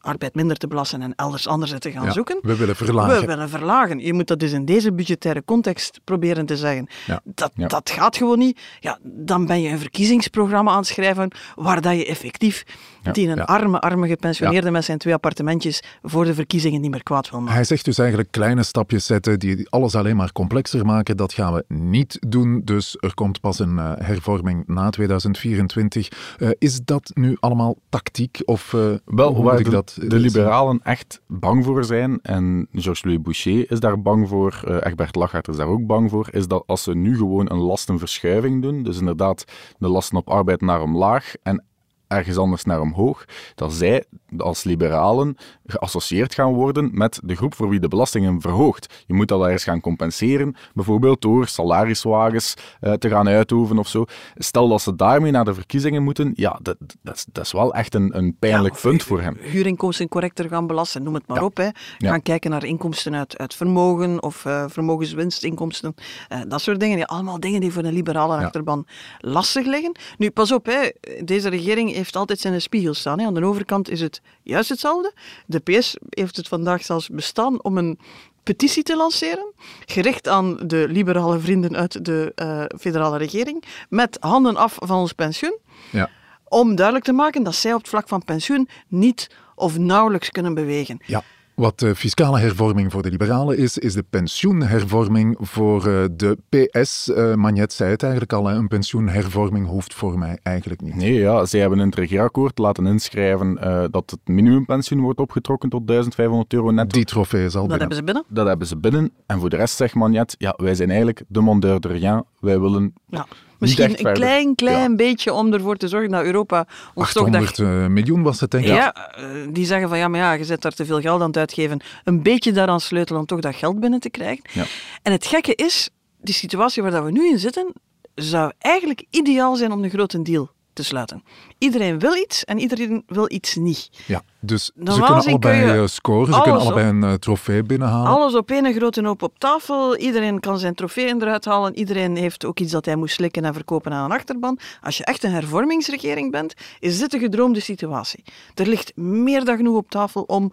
arbeid 0.01 0.35
minder 0.35 0.57
te 0.57 0.67
belasten 0.67 1.01
en 1.01 1.13
elders 1.15 1.47
anders 1.47 1.73
te 1.79 1.91
gaan 1.91 2.05
Ja, 2.05 2.11
zoeken. 2.11 2.39
we 2.41 2.55
willen 2.55 2.75
verlagen. 2.75 3.19
We 3.21 3.25
willen 3.25 3.49
verlagen. 3.49 3.99
Je 3.99 4.13
moet 4.13 4.27
dat 4.27 4.39
dus 4.39 4.51
in 4.51 4.65
deze 4.65 4.93
budgettaire 4.93 5.43
context 5.45 5.99
proberen 6.03 6.45
te 6.45 6.57
zeggen. 6.57 6.87
Ja. 7.05 7.21
Dat, 7.23 7.51
Ja. 7.55 7.67
dat 7.67 7.89
gaat 7.89 8.17
gewoon 8.17 8.39
niet. 8.39 8.59
Ja, 8.79 8.99
dan 9.03 9.45
ben 9.45 9.61
je 9.61 9.69
een 9.69 9.79
verkiezingsprogramma 9.79 10.71
aan 10.71 10.77
het 10.77 10.87
schrijven 10.87 11.31
waar 11.55 11.81
dat 11.81 11.95
je 11.97 12.05
effectief 12.05 12.63
Ja. 13.03 13.11
die 13.11 13.27
een 13.29 13.35
Ja. 13.37 13.43
arme, 13.43 13.79
arme 13.79 14.07
gepensioneerde 14.07 14.71
met 14.71 14.83
zijn 14.85 14.97
twee 14.97 15.13
appartementjes 15.13 15.83
voor 16.03 16.25
de 16.25 16.33
verkiezingen 16.33 16.81
niet 16.81 16.91
meer 16.91 17.03
kwaad 17.03 17.29
wil 17.29 17.39
maken. 17.39 17.55
Hij 17.55 17.63
zegt 17.63 17.85
dus 17.85 17.97
eigenlijk 17.97 18.31
kleine 18.31 18.63
stapjes 18.63 19.05
zetten 19.05 19.39
die 19.39 19.69
alles 19.69 19.95
alleen 19.95 20.15
maar 20.15 20.31
complexer 20.31 20.85
maken. 20.85 21.17
Dat 21.17 21.33
gaan 21.33 21.53
we 21.53 21.63
niet 21.67 22.17
doen. 22.27 22.61
Dus 22.65 22.97
er 22.99 23.13
komt 23.13 23.39
pas 23.41 23.59
een 23.59 23.79
eh, 23.79 23.91
hervorming 23.97 24.63
na 24.67 24.89
2024. 24.89 26.07
Eh, 26.37 26.49
is 26.57 26.79
dat 26.85 27.11
nu 27.13 27.37
allemaal 27.39 27.75
tactiek? 27.89 28.41
Of 28.45 28.73
eh, 28.73 28.79
Wel, 29.05 29.33
hoe 29.33 29.43
moet 29.51 29.59
ik 29.59 29.69
de, 29.69 29.83
de 29.93 30.19
liberalen 30.19 30.79
echt 30.83 31.21
bang 31.27 31.65
voor 31.65 31.83
zijn, 31.83 32.19
en 32.21 32.67
Georges-Louis 32.71 33.21
Boucher 33.21 33.71
is 33.71 33.79
daar 33.79 34.01
bang 34.01 34.27
voor, 34.27 34.61
eh, 34.67 34.75
Egbert 34.79 35.15
Lachaert 35.15 35.47
is 35.47 35.55
daar 35.55 35.67
ook 35.67 35.85
bang 35.85 36.09
voor, 36.09 36.27
is 36.31 36.47
dat 36.47 36.63
als 36.65 36.83
ze 36.83 36.95
nu 36.95 37.17
gewoon 37.17 37.51
een 37.51 37.59
lastenverschuiving 37.59 38.61
doen, 38.61 38.83
dus 38.83 38.99
inderdaad 38.99 39.45
de 39.77 39.87
lasten 39.87 40.17
op 40.17 40.29
arbeid 40.29 40.61
naar 40.61 40.81
omlaag 40.81 41.33
en 41.43 41.65
ergens 42.11 42.37
anders 42.37 42.63
naar 42.63 42.81
omhoog, 42.81 43.25
dat 43.55 43.73
zij 43.73 44.03
als 44.37 44.63
liberalen 44.63 45.35
geassocieerd 45.65 46.33
gaan 46.33 46.53
worden 46.53 46.89
met 46.93 47.19
de 47.23 47.35
groep 47.35 47.55
voor 47.55 47.69
wie 47.69 47.79
de 47.79 47.87
belastingen 47.87 48.41
verhoogt. 48.41 49.03
Je 49.07 49.13
moet 49.13 49.27
dat 49.27 49.41
ergens 49.43 49.63
gaan 49.63 49.81
compenseren, 49.81 50.55
bijvoorbeeld 50.73 51.21
door 51.21 51.47
salariswagens 51.47 52.53
eh, 52.79 52.93
te 52.93 53.09
gaan 53.09 53.27
uitoefenen 53.27 53.79
of 53.81 53.87
zo. 53.87 54.05
Stel 54.35 54.67
dat 54.67 54.81
ze 54.81 54.95
daarmee 54.95 55.31
naar 55.31 55.45
de 55.45 55.53
verkiezingen 55.53 56.03
moeten, 56.03 56.31
ja, 56.35 56.59
dat, 56.61 56.75
dat, 57.01 57.15
is, 57.15 57.25
dat 57.31 57.45
is 57.45 57.51
wel 57.51 57.73
echt 57.73 57.95
een, 57.95 58.17
een 58.17 58.35
pijnlijk 58.39 58.73
of 58.73 58.81
punt 58.81 59.03
voor 59.03 59.21
hem. 59.21 59.37
Huurinkomsten 59.39 60.07
correcter 60.07 60.47
gaan 60.49 60.67
belasten, 60.67 61.03
noem 61.03 61.13
het 61.13 61.27
maar 61.27 61.37
Ja. 61.37 61.43
op. 61.45 61.57
Hè. 61.57 61.63
Ja. 61.63 61.73
Gaan 61.97 62.21
kijken 62.21 62.49
naar 62.51 62.63
inkomsten 62.65 63.15
uit, 63.15 63.37
uit 63.37 63.53
vermogen 63.53 64.23
of 64.23 64.45
eh, 64.45 64.65
vermogenswinstinkomsten. 64.67 65.93
eh, 66.29 66.39
dat 66.47 66.61
soort 66.61 66.79
dingen. 66.79 66.97
Ja, 66.97 67.03
allemaal 67.03 67.39
dingen 67.39 67.61
die 67.61 67.71
voor 67.71 67.83
een 67.83 67.93
liberale 67.93 68.35
Ja. 68.39 68.45
achterban 68.45 68.85
lastig 69.19 69.65
liggen. 69.65 69.91
Nu, 70.17 70.29
pas 70.31 70.51
op, 70.51 70.65
hè. 70.65 70.89
deze 71.23 71.49
regering 71.49 71.95
heeft 72.01 72.15
altijd 72.15 72.39
zijn 72.39 72.61
spiegel 72.61 72.93
staan. 72.93 73.19
Hè. 73.19 73.25
Aan 73.25 73.33
de 73.33 73.45
overkant 73.45 73.89
is 73.89 74.01
het 74.01 74.21
juist 74.43 74.69
hetzelfde. 74.69 75.13
De 75.45 75.59
PS 75.59 75.97
heeft 76.09 76.35
het 76.35 76.47
vandaag 76.47 76.83
zelfs 76.83 77.09
bestaan 77.09 77.63
om 77.63 77.77
een 77.77 77.99
petitie 78.43 78.83
te 78.83 78.95
lanceren, 78.95 79.53
gericht 79.85 80.27
aan 80.27 80.57
de 80.67 80.85
liberale 80.89 81.39
vrienden 81.39 81.75
uit 81.75 82.05
de 82.05 82.31
eh, 82.35 82.63
federale 82.79 83.17
regering, 83.17 83.63
met 83.89 84.17
handen 84.19 84.55
af 84.55 84.75
van 84.79 84.97
ons 84.97 85.13
pensioen 85.13 85.57
Ja. 85.91 86.09
om 86.47 86.75
duidelijk 86.75 87.05
te 87.05 87.11
maken 87.11 87.43
dat 87.43 87.55
zij 87.55 87.73
op 87.73 87.79
het 87.79 87.89
vlak 87.89 88.07
van 88.07 88.23
pensioen 88.23 88.69
niet 88.87 89.29
of 89.55 89.77
nauwelijks 89.77 90.29
kunnen 90.29 90.53
bewegen. 90.53 90.99
Ja. 91.05 91.23
Wat 91.61 91.79
de 91.79 91.95
fiscale 91.95 92.39
hervorming 92.39 92.91
voor 92.91 93.01
de 93.01 93.09
liberalen 93.09 93.57
is, 93.57 93.77
is 93.77 93.93
de 93.93 94.03
pensioenhervorming 94.09 95.37
voor 95.39 95.87
eh, 95.87 96.03
de 96.11 96.37
PS. 96.49 97.09
Eh 97.09 97.33
Magnet 97.33 97.73
zei 97.73 97.91
het 97.91 98.01
eigenlijk 98.03 98.33
al, 98.33 98.51
een 98.51 98.67
pensioenhervorming 98.67 99.67
hoeft 99.67 99.93
voor 99.93 100.19
mij 100.19 100.39
eigenlijk 100.43 100.81
niet. 100.81 100.95
Nee, 100.95 101.13
ja, 101.13 101.45
zij 101.45 101.59
hebben 101.59 101.79
in 101.79 101.85
het 101.85 101.95
regeerakkoord 101.95 102.57
laten 102.57 102.85
inschrijven 102.85 103.57
eh, 103.57 103.83
dat 103.91 104.11
het 104.11 104.19
minimumpensioen 104.25 105.01
wordt 105.01 105.19
opgetrokken 105.19 105.69
tot 105.69 105.87
1500 105.87 106.53
euro 106.53 106.71
netto. 106.71 106.97
Die 106.97 107.05
trofee 107.05 107.45
is 107.45 107.55
al 107.55 107.67
Dat 107.67 107.69
binnen. 107.69 107.79
hebben 107.79 107.97
ze 107.97 108.03
binnen. 108.03 108.23
Dat 108.27 108.47
hebben 108.47 108.67
ze 108.67 108.77
binnen. 108.77 109.11
En 109.25 109.39
voor 109.39 109.49
de 109.49 109.55
rest 109.55 109.75
zegt 109.75 109.95
Magnet, 109.95 110.35
ja, 110.37 110.53
wij 110.57 110.75
zijn 110.75 110.89
eigenlijk 110.89 111.23
de 111.27 111.41
mondeur 111.41 111.79
de 111.79 111.87
rien. 111.87 112.23
Wij 112.39 112.59
willen 112.59 112.93
Ja. 113.07 113.25
Misschien 113.61 113.89
een 113.89 113.95
verder. 113.95 114.13
klein, 114.13 114.55
klein 114.55 114.89
Ja. 114.89 114.95
beetje 114.95 115.33
om 115.33 115.53
ervoor 115.53 115.75
te 115.77 115.87
zorgen 115.87 116.09
dat 116.11 116.23
Europa 116.23 116.65
ons 116.93 117.13
toch... 117.13 117.29
dat- 117.29 117.41
800 117.41 117.59
eh, 117.59 117.87
miljoen 117.87 118.21
was 118.23 118.39
het, 118.39 118.51
denk 118.51 118.63
ik. 118.65 118.69
ja, 118.73 118.93
eh, 118.93 119.23
die 119.49 119.65
zeggen 119.65 119.89
van 119.89 119.97
ja, 119.97 120.07
maar 120.07 120.19
ja, 120.19 120.31
je 120.33 120.43
zet 120.43 120.61
daar 120.61 120.71
te 120.71 120.85
veel 120.85 121.01
geld 121.01 121.21
aan 121.21 121.27
het 121.27 121.37
uitgeven. 121.37 121.79
Een 122.03 122.21
beetje 122.23 122.51
daaraan 122.51 122.79
sleutelen 122.81 123.19
om 123.21 123.25
toch 123.27 123.39
dat 123.39 123.55
geld 123.55 123.79
binnen 123.79 123.99
te 123.99 124.09
krijgen. 124.09 124.43
Ja. 124.53 124.63
En 125.01 125.11
het 125.11 125.25
gekke 125.25 125.55
is, 125.55 125.89
die 126.21 126.33
situatie 126.33 126.83
waar 126.83 127.05
we 127.05 127.11
nu 127.11 127.29
in 127.29 127.39
zitten, 127.39 127.73
zou 128.15 128.51
eigenlijk 128.57 129.05
ideaal 129.09 129.55
zijn 129.55 129.71
om 129.71 129.83
een 129.83 129.89
grote 129.89 130.21
deal 130.21 130.51
te 130.73 130.83
sluiten. 130.83 131.23
Iedereen 131.57 131.99
wil 131.99 132.15
iets 132.15 132.43
en 132.45 132.59
iedereen 132.59 133.03
wil 133.07 133.31
iets 133.31 133.55
niet. 133.55 133.89
Ja, 134.05 134.21
dus 134.39 134.65
ze 134.65 134.71
kunnen 134.75 135.03
kun 135.03 135.15
allebei 135.15 135.79
eh, 135.79 135.87
scoren, 135.87 136.33
ze 136.33 136.41
kunnen 136.41 136.61
allebei 136.61 136.87
een 136.87 137.03
eh, 137.03 137.13
trofee 137.13 137.63
binnenhalen. 137.63 138.11
Alles 138.11 138.35
op 138.35 138.51
één 138.51 138.73
grote 138.73 139.05
hoop 139.05 139.21
op 139.21 139.39
tafel. 139.39 139.97
Iedereen 139.97 140.39
kan 140.39 140.59
zijn 140.59 140.75
trofeeën 140.75 141.21
eruit 141.21 141.45
halen. 141.45 141.77
Iedereen 141.77 142.15
heeft 142.15 142.45
ook 142.45 142.59
iets 142.59 142.71
dat 142.71 142.85
hij 142.85 142.95
moet 142.95 143.11
slikken 143.11 143.45
en 143.45 143.53
verkopen 143.53 143.93
aan 143.93 144.05
een 144.05 144.17
achterban. 144.17 144.59
Als 144.81 144.97
je 144.97 145.05
echt 145.05 145.23
een 145.23 145.31
hervormingsregering 145.31 146.31
bent, 146.31 146.53
is 146.79 146.99
dit 146.99 147.11
de 147.11 147.19
gedroomde 147.19 147.59
situatie. 147.59 148.23
Er 148.55 148.67
ligt 148.67 148.95
meer 148.95 149.45
dan 149.45 149.57
genoeg 149.57 149.77
op 149.77 149.89
tafel 149.89 150.21
om 150.21 150.51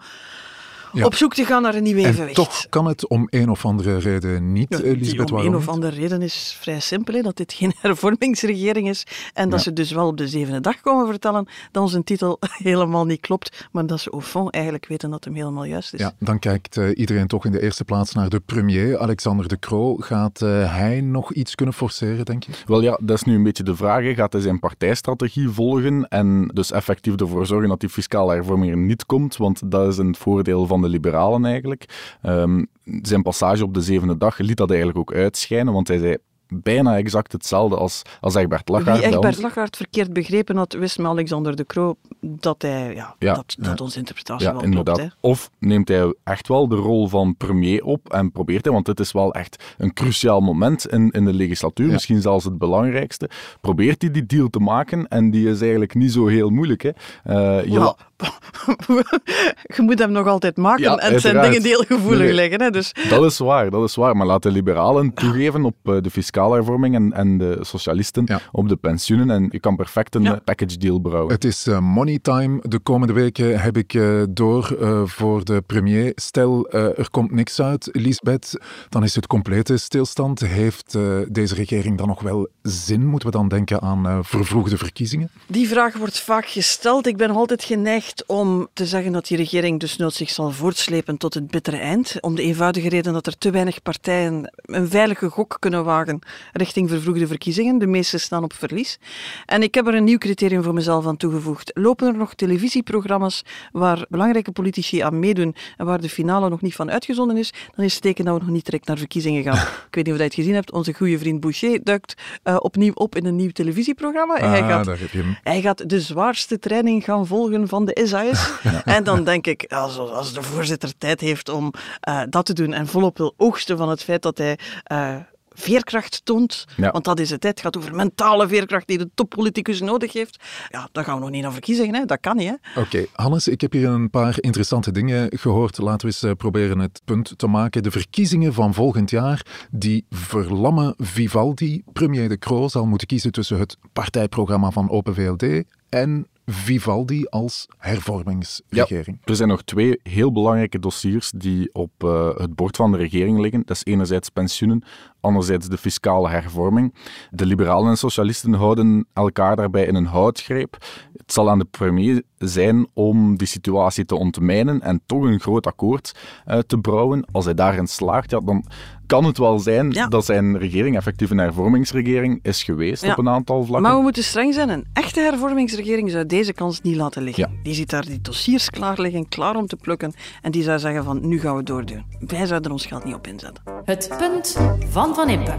Ja. 0.93 1.05
op 1.05 1.15
zoek 1.15 1.35
te 1.35 1.45
gaan 1.45 1.63
naar 1.63 1.75
een 1.75 1.83
nieuw 1.83 1.97
En 1.99 2.05
evenwicht. 2.05 2.35
toch 2.35 2.67
kan 2.69 2.87
het 2.87 3.09
om 3.09 3.27
een 3.31 3.51
of 3.51 3.65
andere 3.65 3.99
reden 3.99 4.53
niet, 4.53 4.67
Ja, 4.71 4.77
eh, 4.77 4.83
die 4.83 4.97
Lisbeth 4.97 5.33
om 5.33 5.39
een 5.39 5.55
of 5.57 5.69
andere 5.69 5.97
reden 5.97 6.23
is 6.23 6.57
vrij 6.61 6.81
simpel, 6.81 7.15
hè, 7.15 7.21
dat 7.23 7.37
dit 7.37 7.53
geen 7.53 7.73
hervormingsregering 7.81 8.89
is 8.89 9.07
en 9.35 9.49
dat 9.49 9.59
Ja. 9.59 9.65
ze 9.65 9.73
dus 9.73 9.91
wel 9.91 10.07
op 10.07 10.17
de 10.17 10.29
zevende 10.29 10.61
dag 10.61 10.81
komen 10.81 11.07
vertellen 11.07 11.47
dat 11.73 11.83
onze 11.83 12.05
titel 12.05 12.39
helemaal 12.71 13.05
niet 13.05 13.21
klopt, 13.21 13.69
maar 13.73 13.87
dat 13.87 14.01
ze 14.01 14.11
au 14.11 14.23
fond 14.23 14.51
eigenlijk 14.55 14.87
weten 14.87 15.11
dat 15.11 15.25
hem 15.25 15.35
helemaal 15.35 15.65
juist 15.65 15.95
is. 15.95 16.01
Ja, 16.01 16.13
dan 16.19 16.39
kijkt 16.39 16.77
eh, 16.77 16.89
iedereen 16.95 17.27
toch 17.27 17.45
in 17.45 17.53
de 17.53 17.63
eerste 17.63 17.85
plaats 17.85 18.15
naar 18.15 18.29
de 18.29 18.41
premier, 18.41 18.99
Alexander 18.99 19.49
De 19.49 19.59
Croo. 19.59 19.97
Gaat 19.97 20.43
eh, 20.43 20.75
hij 20.75 21.01
nog 21.01 21.33
iets 21.33 21.55
kunnen 21.55 21.75
forceren, 21.75 22.25
denk 22.25 22.43
je? 22.45 22.53
Wel 22.67 22.81
ja, 22.81 22.99
dat 23.03 23.17
is 23.17 23.23
nu 23.23 23.35
een 23.35 23.43
beetje 23.43 23.63
de 23.63 23.77
vraag. 23.77 24.03
hè. 24.03 24.15
Gaat 24.15 24.33
hij 24.33 24.43
zijn 24.43 24.59
partijstrategie 24.59 25.49
volgen 25.49 26.09
en 26.09 26.51
dus 26.55 26.71
effectief 26.73 27.17
ervoor 27.17 27.47
zorgen 27.47 27.69
dat 27.69 27.81
die 27.81 27.89
fiscale 27.89 28.33
hervorming 28.35 28.71
er 28.73 28.79
niet 28.79 29.07
komt? 29.07 29.37
Want 29.37 29.61
dat 29.71 29.89
is 29.93 29.99
een 29.99 30.15
voordeel 30.19 30.67
van 30.67 30.78
de 30.83 30.89
liberalen 30.89 31.45
eigenlijk. 31.45 32.17
Ehm, 32.23 32.65
zijn 33.03 33.23
passage 33.23 33.65
op 33.65 33.75
de 33.75 33.81
zevende 33.81 34.17
dag 34.19 34.39
liet 34.39 34.57
dat 34.57 34.69
eigenlijk 34.69 34.99
ook 34.99 35.13
uitschijnen, 35.15 35.73
want 35.73 35.89
hij 35.89 35.99
zei 35.99 36.17
bijna 36.55 36.97
exact 36.97 37.33
hetzelfde 37.33 37.77
als, 37.77 38.03
als 38.21 38.35
Egbert 38.35 38.69
Lachaert. 38.69 38.99
Wie 38.99 39.07
Egbert. 39.07 39.43
Lachaert 39.43 39.77
verkeerd 39.77 40.13
begrepen 40.13 40.57
had, 40.57 40.73
wist 40.73 40.99
met 40.99 41.07
Alexander 41.07 41.57
de 41.57 41.67
Croo 41.67 41.97
dat 42.21 42.63
hij, 42.63 42.95
ja, 42.95 43.15
Ja, 43.19 43.35
dat, 43.35 43.57
dat 43.59 43.81
onze 43.81 43.99
interpretatie 43.99 44.47
Ja, 44.47 44.53
wel 44.53 44.63
inderdaad. 44.63 44.97
klopt. 44.97 45.13
Hè. 45.21 45.29
Of 45.29 45.51
neemt 45.59 45.89
hij 45.89 46.15
echt 46.25 46.49
wel 46.49 46.69
de 46.69 46.77
rol 46.77 47.09
van 47.09 47.37
premier 47.37 47.85
op 47.85 48.13
en 48.13 48.33
probeert 48.33 48.65
hij, 48.65 48.73
want 48.73 48.87
dit 48.87 49.01
is 49.01 49.13
wel 49.13 49.35
echt 49.35 49.75
een 49.79 49.93
cruciaal 49.93 50.41
moment 50.41 50.87
in, 50.87 51.11
in 51.11 51.25
de 51.25 51.33
legislatuur, 51.35 51.87
Ja. 51.87 51.93
misschien 51.93 52.21
zelfs 52.21 52.45
het 52.45 52.59
belangrijkste. 52.59 53.31
Probeert 53.61 54.03
hij 54.03 54.11
die 54.11 54.27
deal 54.27 54.49
te 54.51 54.59
maken 54.61 55.09
en 55.09 55.31
die 55.31 55.49
is 55.49 55.61
eigenlijk 55.61 55.95
niet 55.95 56.13
zo 56.13 56.27
heel 56.27 56.51
moeilijk. 56.51 56.83
Hè. 56.83 56.91
Eh, 57.25 57.65
je 57.65 57.79
Wel, 57.79 57.97
je 59.77 59.83
moet 59.83 59.99
hem 59.99 60.13
nog 60.13 60.27
altijd 60.27 60.57
maken 60.57 60.83
Ja, 60.83 60.97
en 60.97 61.13
het 61.13 61.21
zijn 61.21 61.41
dingen 61.43 61.63
die 61.63 61.71
heel 61.71 61.85
gevoelig 61.87 62.19
Nee, 62.19 62.35
liggen. 62.35 62.61
Hè, 62.63 62.71
dus 62.71 62.93
Dat 63.09 63.25
is 63.25 63.39
waar, 63.39 63.71
dat 63.71 63.85
is 63.89 63.95
waar. 63.95 64.17
Maar 64.17 64.27
laat 64.27 64.43
de 64.43 64.51
liberalen 64.51 65.15
toegeven 65.15 65.65
op 65.65 65.75
eh, 65.83 65.95
de 66.01 66.11
fiscale 66.11 66.55
hervorming 66.55 66.95
en, 66.95 67.13
en 67.13 67.39
de 67.39 67.59
socialisten 67.61 68.23
Ja. 68.27 68.41
op 68.53 68.69
de 68.69 68.77
pensioenen. 68.77 69.31
En 69.31 69.49
je 69.51 69.61
kan 69.61 69.77
perfect 69.77 70.15
een 70.15 70.23
Ja. 70.23 70.33
eh, 70.35 70.41
package 70.45 70.79
deal 70.79 70.99
brouwen. 70.99 71.33
Het 71.33 71.45
is 71.45 71.67
eh, 71.67 71.79
money 71.79 72.19
time. 72.23 72.59
De 72.63 72.79
komende 72.79 73.13
weken 73.13 73.61
heb 73.61 73.77
ik 73.77 73.95
eh, 73.95 74.23
door 74.31 74.77
eh, 74.81 75.03
voor 75.05 75.45
de 75.45 75.63
premier. 75.67 76.13
Stel, 76.15 76.67
eh, 76.69 76.99
er 76.99 77.11
komt 77.11 77.31
niks 77.33 77.61
uit, 77.61 77.89
Lisbeth, 77.93 78.61
dan 78.89 79.03
is 79.05 79.15
het 79.15 79.27
complete 79.27 79.77
stilstand. 79.77 80.41
Heeft 80.41 80.95
eh, 80.95 81.03
deze 81.29 81.55
regering 81.55 81.99
dan 81.99 82.07
nog 82.09 82.21
wel 82.23 82.49
zin? 82.63 83.07
Moeten 83.07 83.31
we 83.31 83.37
dan 83.37 83.49
denken 83.49 83.81
aan 83.81 84.07
eh, 84.07 84.19
vervroegde 84.23 84.77
verkiezingen? 84.79 85.31
Die 85.47 85.69
vraag 85.69 85.97
wordt 85.97 86.21
vaak 86.21 86.47
gesteld. 86.47 87.07
Ik 87.07 87.17
ben 87.17 87.31
altijd 87.31 87.65
geneigd 87.65 88.08
om 88.27 88.69
te 88.73 88.87
zeggen 88.87 89.13
dat 89.13 89.27
die 89.27 89.37
regering 89.37 89.81
dus 89.81 89.97
nooit 89.97 90.15
zich 90.15 90.31
zal 90.31 90.51
voortslepen 90.51 91.17
tot 91.17 91.35
het 91.35 91.47
bittere 91.51 91.77
eind. 91.77 92.17
Om 92.21 92.35
de 92.35 92.43
eenvoudige 92.43 92.89
reden 92.89 93.13
dat 93.13 93.27
er 93.27 93.39
te 93.39 93.51
weinig 93.51 93.83
partijen 93.83 94.53
een 94.63 94.89
veilige 94.89 95.29
gok 95.29 95.57
kunnen 95.59 95.85
wagen 95.85 96.19
richting 96.53 96.89
vervroegde 96.89 97.27
verkiezingen. 97.27 97.79
De 97.79 97.87
meeste 97.87 98.19
staan 98.19 98.43
op 98.45 98.53
verlies. 98.53 98.99
En 99.47 99.63
ik 99.63 99.75
heb 99.75 99.87
er 99.87 99.95
een 99.95 100.05
nieuw 100.05 100.19
criterium 100.19 100.63
voor 100.63 100.75
mezelf 100.75 101.07
aan 101.07 101.17
toegevoegd. 101.17 101.71
Lopen 101.75 102.07
er 102.07 102.17
nog 102.17 102.35
televisieprogramma's 102.35 103.43
waar 103.73 104.07
belangrijke 104.09 104.53
politici 104.53 105.01
aan 105.01 105.19
meedoen 105.19 105.55
en 105.77 105.87
waar 105.87 106.01
de 106.01 106.09
finale 106.09 106.49
nog 106.49 106.61
niet 106.61 106.75
van 106.75 106.91
uitgezonden 106.91 107.37
is, 107.37 107.53
dan 107.75 107.85
is 107.85 107.93
het 107.93 108.03
teken 108.03 108.25
dat 108.25 108.35
we 108.39 108.45
nog 108.45 108.51
niet 108.55 108.65
direct 108.65 108.87
naar 108.87 108.99
verkiezingen 108.99 109.43
gaan. 109.43 109.57
ik 109.89 109.95
weet 109.95 110.05
niet 110.05 110.13
of 110.13 110.19
je 110.19 110.25
het 110.25 110.35
gezien 110.35 110.55
hebt. 110.55 110.73
Onze 110.73 110.93
goede 110.93 111.19
vriend 111.19 111.41
Boucher 111.41 111.81
duikt 111.85 112.15
eh, 112.43 112.57
opnieuw 112.59 112.93
op 112.95 113.17
in 113.17 113.27
een 113.27 113.37
nieuw 113.37 113.51
televisieprogramma. 113.51 114.35
Hij 114.35 114.63
Ah, 114.63 114.69
gaat 114.69 114.99
je 114.99 115.19
hem. 115.19 115.37
hij 115.43 115.61
gaat 115.61 115.89
de 115.91 116.01
zwaarste 116.01 116.59
training 116.59 117.05
gaan 117.05 117.27
volgen 117.27 117.69
van 117.69 117.85
de 117.85 117.93
SAS. 118.07 118.51
En 118.85 119.05
dan 119.05 119.25
denk 119.25 119.47
ik, 119.47 119.73
als, 119.73 119.99
als 119.99 120.33
de 120.33 120.43
voorzitter 120.43 120.93
tijd 120.99 121.21
heeft 121.21 121.49
om 121.49 121.73
eh, 122.01 122.21
dat 122.29 122.47
te 122.47 122.53
doen 122.53 122.73
en 122.73 122.87
volop 122.87 123.19
wil 123.19 123.35
oogsten 123.37 123.77
van 123.77 123.89
het 123.89 124.03
feit 124.03 124.23
dat 124.23 124.39
hij 124.39 124.59
eh, 124.85 125.17
veerkracht 125.61 126.21
toont, 126.25 126.65
Ja. 126.77 126.91
want 126.91 127.05
dat 127.05 127.21
is 127.21 127.31
het. 127.31 127.43
Het 127.43 127.61
gaat 127.61 127.77
over 127.77 127.95
mentale 127.95 128.49
veerkracht 128.49 128.87
die 128.87 128.99
de 128.99 129.11
toppoliticus 129.15 129.81
nodig 129.81 130.13
heeft. 130.13 130.45
Ja, 130.69 130.89
dan 130.93 131.05
gaan 131.05 131.15
we 131.15 131.21
nog 131.21 131.31
niet 131.31 131.43
naar 131.43 131.53
verkiezingen. 131.53 131.95
Hè. 131.95 132.05
Dat 132.05 132.21
kan 132.21 132.37
niet. 132.37 132.57
Hè. 132.61 132.81
Oké, 132.81 133.07
Hannes, 133.13 133.49
ik 133.49 133.61
heb 133.61 133.73
hier 133.73 133.89
een 133.89 134.11
paar 134.11 134.35
interessante 134.41 134.91
dingen 134.91 135.39
gehoord. 135.39 135.79
Laten 135.79 136.01
we 136.01 136.07
eens 136.07 136.23
eh, 136.23 136.31
proberen 136.37 136.79
het 136.79 137.01
punt 137.05 137.33
te 137.39 137.47
maken. 137.47 137.83
De 137.83 137.91
verkiezingen 137.91 138.55
van 138.55 138.75
volgend 138.75 139.11
jaar, 139.11 139.47
die 139.71 140.05
verlammen 140.11 140.95
Vivaldi. 140.99 141.83
Premier 141.93 142.29
De 142.29 142.39
Croo 142.39 142.69
zal 142.69 142.87
moeten 142.87 143.07
kiezen 143.07 143.33
tussen 143.33 143.59
het 143.59 143.77
partijprogramma 143.93 144.71
van 144.71 144.91
Open 144.91 145.15
VLD 145.15 145.65
en 145.89 146.27
Vivaldi 146.51 147.27
als 147.27 147.67
hervormingsregering. 147.79 149.19
Er 149.25 149.37
zijn 149.37 149.49
nog 149.49 149.63
twee 149.63 150.01
heel 150.03 150.33
belangrijke 150.33 150.79
dossiers 150.79 151.31
die 151.31 151.75
op 151.75 151.91
eh, 151.99 152.37
het 152.37 152.55
bord 152.55 152.77
van 152.77 152.93
de 152.93 152.97
regering 152.97 153.39
liggen. 153.39 153.63
Dat 153.65 153.77
is 153.77 153.85
enerzijds 153.85 154.29
pensioenen, 154.29 154.85
anderzijds 155.21 155.69
de 155.69 155.77
fiscale 155.79 156.29
hervorming. 156.29 156.95
De 157.31 157.47
liberalen 157.47 157.91
en 157.91 157.97
socialisten 157.97 158.53
houden 158.53 159.07
elkaar 159.13 159.57
daarbij 159.57 159.85
in 159.87 159.95
een 159.95 160.07
houtgreep. 160.07 160.77
Het 161.17 161.33
zal 161.33 161.51
aan 161.51 161.59
de 161.59 161.65
premier 161.71 162.23
zijn 162.39 162.87
om 162.95 163.37
die 163.37 163.47
situatie 163.47 164.05
te 164.05 164.15
ontmijnen 164.17 164.81
en 164.83 165.01
toch 165.07 165.23
een 165.23 165.41
groot 165.41 165.67
akkoord 165.67 166.13
eh, 166.45 166.59
te 166.59 166.79
brouwen. 166.79 167.25
Als 167.33 167.45
hij 167.45 167.55
daarin 167.55 167.87
slaagt, 167.87 168.31
ja, 168.31 168.41
dan 168.41 168.65
kan 169.07 169.25
het 169.25 169.39
wel 169.39 169.59
zijn 169.59 169.91
Ja. 169.91 170.07
dat 170.07 170.25
zijn 170.25 170.59
regering 170.59 170.97
effectief 170.97 171.31
een 171.31 171.39
hervormingsregering 171.39 172.39
is 172.43 172.63
geweest 172.63 173.03
Ja. 173.05 173.11
op 173.13 173.19
een 173.19 173.29
aantal 173.29 173.57
vlakken. 173.65 173.83
Maar 173.83 173.97
we 173.97 174.03
moeten 174.03 174.23
streng 174.25 174.55
zijn. 174.55 174.69
Een 174.69 174.87
echte 174.93 175.21
hervormingsregering 175.21 176.11
zou 176.11 176.27
deze 176.27 176.53
kans 176.53 176.81
niet 176.81 176.97
laten 176.97 177.23
liggen. 177.23 177.51
Ja. 177.53 177.59
Die 177.63 177.75
ziet 177.75 177.91
daar 177.91 178.05
die 178.05 178.21
dossiers 178.21 178.71
klaar 178.71 179.01
liggen, 179.01 179.29
klaar 179.29 179.57
om 179.57 179.67
te 179.67 179.77
plukken. 179.77 180.13
En 180.43 180.51
die 180.51 180.63
zou 180.63 180.79
zeggen 180.79 181.05
van, 181.05 181.29
nu 181.29 181.41
gaan 181.41 181.57
we 181.57 181.63
doordoen. 181.63 182.05
Wij 182.21 182.47
zouden 182.47 182.73
ons 182.73 182.87
geld 182.87 183.05
niet 183.05 183.15
op 183.15 183.27
inzetten. 183.27 183.63
Het 183.85 184.11
punt 184.19 184.59
van 184.91 185.08
Van 185.17 185.29
Impe. 185.29 185.53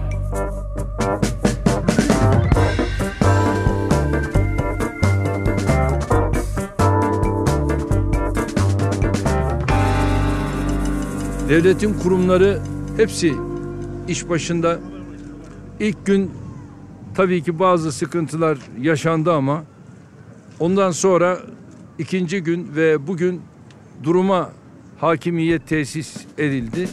Devletin 11.50 11.94
kurumları 11.94 12.62
hepsi 12.98 13.36
iş 14.08 14.30
başında. 14.30 14.80
İlk 15.80 16.06
gün 16.06 16.32
tabii 17.16 17.44
ki 17.44 17.60
bazı 17.60 17.92
sıkıntılar 17.92 18.58
yaşandı 18.82 19.34
ama 19.34 19.64
ondan 20.60 20.92
sonra 20.92 21.40
ikinci 22.00 22.44
gün 22.44 22.76
ve 22.76 23.08
bugün 23.08 23.42
duruma 24.04 24.50
hakimiyet 25.00 25.68
tesis 25.68 26.26
edildi. 26.38 26.90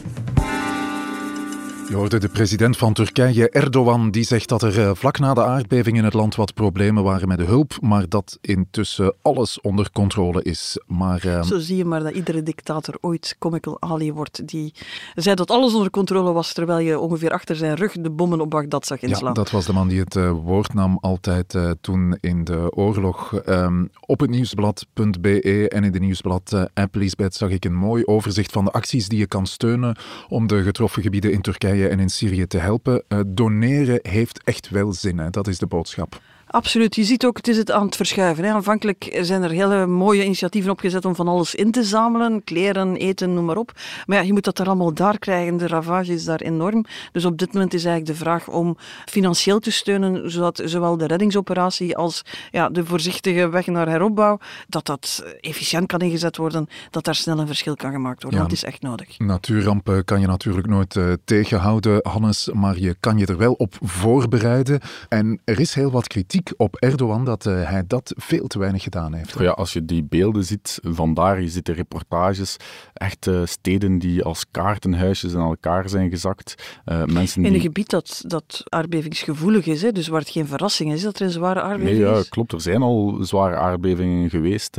Je 1.89 1.95
hoorde 1.95 2.19
de 2.19 2.27
president 2.27 2.77
van 2.77 2.93
Turkije, 2.93 3.49
Erdogan, 3.49 4.11
die 4.11 4.23
zegt 4.23 4.49
dat 4.49 4.61
er 4.61 4.79
eh, 4.79 4.91
vlak 4.93 5.19
na 5.19 5.33
de 5.33 5.43
aardbeving 5.43 5.97
in 5.97 6.03
het 6.03 6.13
land 6.13 6.35
wat 6.35 6.53
problemen 6.53 7.03
waren 7.03 7.27
met 7.27 7.37
de 7.37 7.43
hulp, 7.43 7.77
maar 7.81 8.09
dat 8.09 8.37
intussen 8.41 9.15
alles 9.21 9.61
onder 9.61 9.91
controle 9.91 10.43
is. 10.43 10.81
Maar 10.87 11.25
eh, 11.25 11.43
Zo 11.43 11.59
zie 11.59 11.77
je 11.77 11.85
maar 11.85 12.03
dat 12.03 12.13
iedere 12.13 12.43
dictator 12.43 12.97
ooit 13.01 13.35
comical 13.39 13.81
Ali 13.81 14.13
wordt. 14.13 14.47
Die 14.47 14.73
zei 15.15 15.35
dat 15.35 15.51
alles 15.51 15.73
onder 15.73 15.89
controle 15.89 16.31
was, 16.31 16.53
terwijl 16.53 16.79
je 16.79 16.99
ongeveer 16.99 17.31
achter 17.31 17.55
zijn 17.55 17.75
rug 17.75 17.91
de 17.91 18.09
bommen 18.09 18.41
op 18.41 18.49
Bagdad 18.49 18.85
zag 18.85 19.01
ja, 19.01 19.07
inslaan. 19.07 19.33
dat 19.33 19.51
was 19.51 19.65
de 19.65 19.73
man 19.73 19.87
die 19.87 19.99
het 19.99 20.15
eh, 20.15 20.31
woord 20.31 20.73
nam 20.73 20.97
altijd 21.01 21.55
toen 21.81 22.17
in 22.21 22.43
de 22.43 22.71
oorlog. 22.75 23.33
Ehm, 23.35 23.85
op 24.05 24.19
het 24.19 24.29
nieuwsblad.be 24.29 25.69
en 25.69 25.83
in 25.83 25.91
de 25.91 25.99
nieuwsblad-app 25.99 26.95
Lisbeth 26.95 27.35
zag 27.35 27.49
ik 27.49 27.65
een 27.65 27.75
mooi 27.75 28.05
overzicht 28.05 28.51
van 28.51 28.65
de 28.65 28.71
acties 28.71 29.07
die 29.07 29.19
je 29.19 29.27
kan 29.27 29.45
steunen 29.45 29.97
om 30.29 30.47
de 30.47 30.63
getroffen 30.63 31.01
gebieden 31.01 31.31
in 31.31 31.41
Turkije 31.41 31.76
en 31.85 31.99
in 31.99 32.09
Syrië 32.09 32.47
te 32.47 32.57
helpen. 32.57 33.03
Eh, 33.07 33.19
doneren 33.27 33.99
heeft 34.01 34.43
echt 34.43 34.69
wel 34.69 34.93
zin, 34.93 35.17
hè? 35.17 35.29
dat 35.29 35.47
is 35.47 35.57
de 35.57 35.67
boodschap. 35.67 36.21
Absoluut. 36.47 36.95
Je 36.95 37.03
ziet 37.03 37.25
ook, 37.25 37.37
het 37.37 37.47
is 37.47 37.57
het 37.57 37.71
aan 37.71 37.85
het 37.85 37.95
verschuiven. 37.95 38.43
Hè. 38.43 38.51
Aanvankelijk 38.51 39.17
zijn 39.21 39.43
er 39.43 39.49
hele 39.49 39.85
mooie 39.85 40.23
initiatieven 40.23 40.71
opgezet 40.71 41.05
om 41.05 41.15
van 41.15 41.27
alles 41.27 41.55
in 41.55 41.71
te 41.71 41.83
zamelen. 41.83 42.43
Kleren, 42.43 42.95
eten, 42.95 43.33
noem 43.33 43.45
maar 43.45 43.57
op. 43.57 43.71
Maar 44.05 44.17
ja, 44.17 44.23
je 44.23 44.33
moet 44.33 44.43
dat 44.43 44.59
er 44.59 44.65
allemaal 44.65 44.93
daar 44.93 45.19
krijgen. 45.19 45.57
De 45.57 45.67
ravage 45.67 46.13
is 46.13 46.25
daar 46.25 46.41
enorm. 46.41 46.85
Dus 47.11 47.25
op 47.25 47.37
dit 47.37 47.53
moment 47.53 47.73
is 47.73 47.85
eigenlijk 47.85 48.17
de 48.17 48.23
vraag 48.23 48.47
om 48.47 48.77
financieel 49.05 49.59
te 49.59 49.71
steunen, 49.71 50.31
zodat 50.31 50.61
zowel 50.65 50.97
de 50.97 51.07
reddingsoperatie 51.07 51.97
als 51.97 52.21
ja, 52.51 52.69
de 52.69 52.85
voorzichtige 52.85 53.49
weg 53.49 53.67
naar 53.67 53.87
heropbouw, 53.87 54.39
dat 54.67 54.85
dat 54.85 55.23
efficiënt 55.39 55.87
kan 55.87 55.99
ingezet 55.99 56.37
worden, 56.37 56.67
dat 56.89 57.03
daar 57.03 57.15
snel 57.15 57.39
een 57.39 57.47
verschil 57.47 57.75
kan 57.75 57.91
gemaakt 57.91 58.21
worden. 58.21 58.39
Ja. 58.39 58.45
Het 58.45 58.55
is 58.55 58.63
echt 58.63 58.81
nodig. 58.81 59.19
Natuurrampen 59.19 60.05
kan 60.05 60.19
je 60.19 60.27
natuurlijk 60.27 60.67
nooit 60.67 60.95
eh, 60.95 61.13
tegenhouden, 61.25 61.99
Hannes, 62.01 62.49
maar 62.53 62.79
je 62.79 62.95
kan 62.99 63.17
je 63.17 63.25
er 63.25 63.37
wel 63.37 63.53
op 63.53 63.77
voorbereiden. 63.81 64.79
En 65.09 65.39
er 65.43 65.59
is 65.59 65.73
heel 65.73 65.91
wat 65.91 66.07
kritiek 66.07 66.36
kritiek 66.43 66.61
op 66.61 66.75
Erdogan 66.75 67.25
dat 67.25 67.45
eh, 67.45 67.69
hij 67.69 67.83
dat 67.87 68.13
veel 68.17 68.47
te 68.47 68.59
weinig 68.59 68.83
gedaan 68.83 69.13
heeft. 69.13 69.39
Ja, 69.39 69.51
als 69.51 69.73
je 69.73 69.85
die 69.85 70.03
beelden 70.03 70.43
ziet 70.43 70.79
vandaar, 70.83 71.41
je 71.41 71.49
ziet 71.49 71.65
de 71.65 71.71
reportages, 71.71 72.57
echt 72.93 73.27
uh, 73.27 73.45
steden 73.45 73.99
die 73.99 74.23
als 74.23 74.45
kaartenhuisjes 74.51 75.33
in 75.33 75.39
elkaar 75.39 75.89
zijn 75.89 76.09
gezakt. 76.09 76.79
Uh, 76.85 77.05
mensen 77.05 77.43
in 77.43 77.47
die... 77.47 77.57
een 77.57 77.65
gebied 77.65 77.89
dat, 77.89 78.23
dat 78.25 78.63
aardbevingsgevoelig 78.65 79.65
is, 79.65 79.81
hè? 79.81 79.91
dus 79.91 80.07
waar 80.07 80.19
het 80.19 80.29
geen 80.29 80.47
verrassing 80.47 80.91
is 80.91 81.01
dat 81.01 81.19
er 81.19 81.25
een 81.25 81.31
zware 81.31 81.61
aardbeving 81.61 81.97
nee, 81.97 82.07
ja, 82.07 82.17
is. 82.17 82.29
klopt. 82.29 82.51
Er 82.51 82.61
zijn 82.61 82.81
al 82.81 83.17
zware 83.21 83.55
aardbevingen 83.55 84.29
geweest 84.29 84.77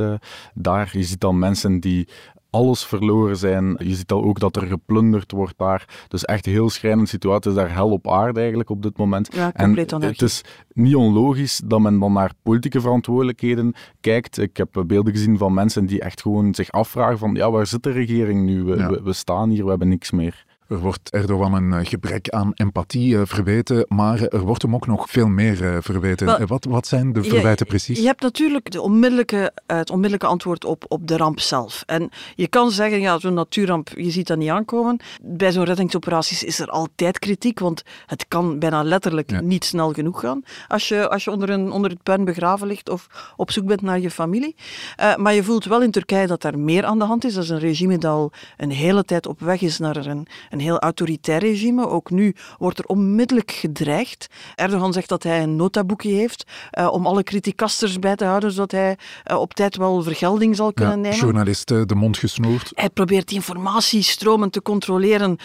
daar. 0.53 0.89
Je 0.93 1.03
ziet 1.03 1.21
dan 1.21 1.39
mensen 1.39 1.79
die 1.79 2.07
alles 2.49 2.85
verloren 2.85 3.37
zijn. 3.37 3.75
Je 3.77 3.95
ziet 3.95 4.11
al 4.11 4.23
ook 4.23 4.39
dat 4.39 4.55
er 4.55 4.67
geplunderd 4.67 5.31
wordt 5.31 5.57
daar. 5.57 6.05
Dus 6.07 6.25
echt 6.25 6.45
een 6.45 6.51
heel 6.51 6.69
schrijnende 6.69 7.09
situatie. 7.09 7.51
Het 7.51 7.59
is 7.59 7.65
daar 7.65 7.75
hel 7.75 7.91
op 7.91 8.09
aarde 8.09 8.39
eigenlijk 8.39 8.69
op 8.69 8.81
dit 8.83 8.97
moment. 8.97 9.33
Ja, 9.35 9.53
en 9.53 9.75
het 10.01 10.21
is 10.21 10.41
niet 10.73 10.95
onlogisch 10.95 11.61
dat 11.65 11.79
men 11.79 11.99
dan 11.99 12.13
naar 12.13 12.31
politieke 12.43 12.81
verantwoordelijkheden 12.81 13.73
kijkt. 14.01 14.37
Ik 14.37 14.57
heb 14.57 14.83
beelden 14.87 15.13
gezien 15.13 15.37
van 15.37 15.53
mensen 15.53 15.85
die 15.85 16.01
echt 16.01 16.21
gewoon 16.21 16.55
zich 16.55 16.71
afvragen 16.71 17.17
van 17.17 17.33
ja, 17.35 17.51
waar 17.51 17.67
zit 17.67 17.83
de 17.83 17.91
regering 17.91 18.45
nu? 18.45 18.63
We, 18.63 18.77
Ja. 18.77 18.89
we, 18.89 19.01
we 19.03 19.13
staan 19.13 19.49
hier, 19.49 19.63
we 19.63 19.69
hebben 19.69 19.87
niks 19.87 20.11
meer. 20.11 20.45
Er 20.69 20.79
wordt 20.79 21.09
Erdogan 21.09 21.53
een 21.53 21.73
eh, 21.73 21.85
gebrek 21.85 22.29
aan 22.29 22.51
empathie 22.53 23.17
eh, 23.17 23.21
verweten, 23.25 23.85
maar 23.87 24.21
er 24.21 24.39
wordt 24.39 24.61
hem 24.61 24.75
ook 24.75 24.87
nog 24.87 25.09
veel 25.09 25.27
meer 25.27 25.65
eh, 25.65 25.77
verweten. 25.81 26.25
Wel, 26.25 26.45
wat, 26.45 26.65
wat 26.65 26.87
zijn 26.87 27.13
de 27.13 27.21
Je- 27.23 27.29
verwijten 27.29 27.65
precies? 27.65 27.99
Je 27.99 28.05
hebt 28.05 28.21
natuurlijk 28.21 28.71
de 28.71 28.81
onmiddellijke, 28.81 29.51
het 29.67 29.89
onmiddellijke 29.89 30.25
antwoord 30.27 30.65
op, 30.65 30.85
op 30.87 31.07
de 31.07 31.17
ramp 31.17 31.39
zelf. 31.39 31.83
En 31.85 32.09
je 32.35 32.47
kan 32.47 32.71
zeggen, 32.71 32.99
ja, 32.99 33.19
zo'n 33.19 33.33
natuurramp, 33.33 33.89
je 33.95 34.11
ziet 34.11 34.27
dat 34.27 34.37
niet 34.37 34.49
aankomen. 34.49 34.99
Bij 35.21 35.51
zo'n 35.51 35.63
reddingsoperaties 35.63 36.43
is 36.43 36.59
er 36.59 36.67
altijd 36.69 37.19
kritiek, 37.19 37.59
want 37.59 37.83
het 38.05 38.25
kan 38.27 38.59
bijna 38.59 38.83
letterlijk 38.83 39.31
Ja. 39.31 39.41
niet 39.41 39.65
snel 39.65 39.93
genoeg 39.93 40.19
gaan 40.19 40.43
als 40.67 40.87
je, 40.87 41.09
als 41.09 41.23
je 41.23 41.31
onder, 41.31 41.49
een, 41.49 41.71
onder 41.71 41.91
het 41.91 42.03
puin 42.03 42.25
begraven 42.25 42.67
ligt 42.67 42.89
of 42.89 43.33
op 43.35 43.51
zoek 43.51 43.65
bent 43.65 43.81
naar 43.81 43.99
je 43.99 44.11
familie. 44.11 44.55
Maar 45.17 45.33
je 45.33 45.43
voelt 45.43 45.65
wel 45.65 45.81
in 45.81 45.91
Turkije 45.91 46.27
dat 46.27 46.41
daar 46.41 46.59
meer 46.59 46.85
aan 46.85 46.99
de 46.99 47.05
hand 47.05 47.25
is. 47.25 47.33
Dat 47.33 47.43
is 47.43 47.49
een 47.49 47.59
regime 47.59 47.97
dat 47.97 48.11
al 48.11 48.31
een 48.57 48.71
hele 48.71 49.03
tijd 49.03 49.27
op 49.27 49.39
weg 49.39 49.61
is 49.61 49.77
naar 49.79 49.95
een, 49.95 50.27
een 50.49 50.57
heel 50.59 50.79
autoritair 50.79 51.39
regime. 51.39 51.87
Ook 51.87 52.09
nu 52.09 52.35
wordt 52.57 52.79
er 52.79 52.85
onmiddellijk 52.85 53.51
gedreigd. 53.51 54.27
Erdogan 54.55 54.93
zegt 54.93 55.09
dat 55.09 55.23
hij 55.23 55.43
een 55.43 55.55
notaboekje 55.55 56.11
heeft 56.11 56.43
eh, 56.71 56.87
om 56.91 57.05
alle 57.05 57.23
criticasters 57.23 57.99
bij 57.99 58.15
te 58.15 58.25
houden, 58.25 58.51
zodat 58.51 58.71
hij 58.71 58.97
eh, 59.23 59.37
op 59.37 59.53
tijd 59.53 59.77
wel 59.77 60.03
vergelding 60.03 60.55
zal 60.55 60.65
Ja, 60.67 60.71
kunnen 60.73 61.01
nemen. 61.01 61.17
journalisten 61.17 61.87
de 61.87 61.95
mond 61.95 62.17
gesnoerd. 62.17 62.71
Hij 62.75 62.89
probeert 62.89 63.31
informatiestromen 63.31 64.49
te 64.49 64.61
controleren 64.61 65.37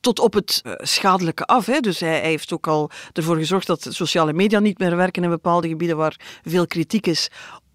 tot 0.00 0.18
op 0.18 0.32
het 0.34 0.60
eh, 0.64 0.72
schadelijke 0.76 1.44
af. 1.44 1.66
Hè. 1.66 1.80
Dus 1.80 2.00
hij, 2.00 2.08
hij 2.08 2.28
heeft 2.28 2.52
ook 2.52 2.66
al 2.66 2.90
ervoor 3.12 3.36
gezorgd 3.36 3.66
dat 3.66 3.86
sociale 3.90 4.32
media 4.32 4.58
niet 4.58 4.78
meer 4.78 4.96
werken 4.96 5.22
in 5.22 5.30
bepaalde 5.30 5.68
gebieden 5.68 5.96
waar 5.96 6.16
veel 6.44 6.66
kritiek 6.66 7.06
is 7.06 7.30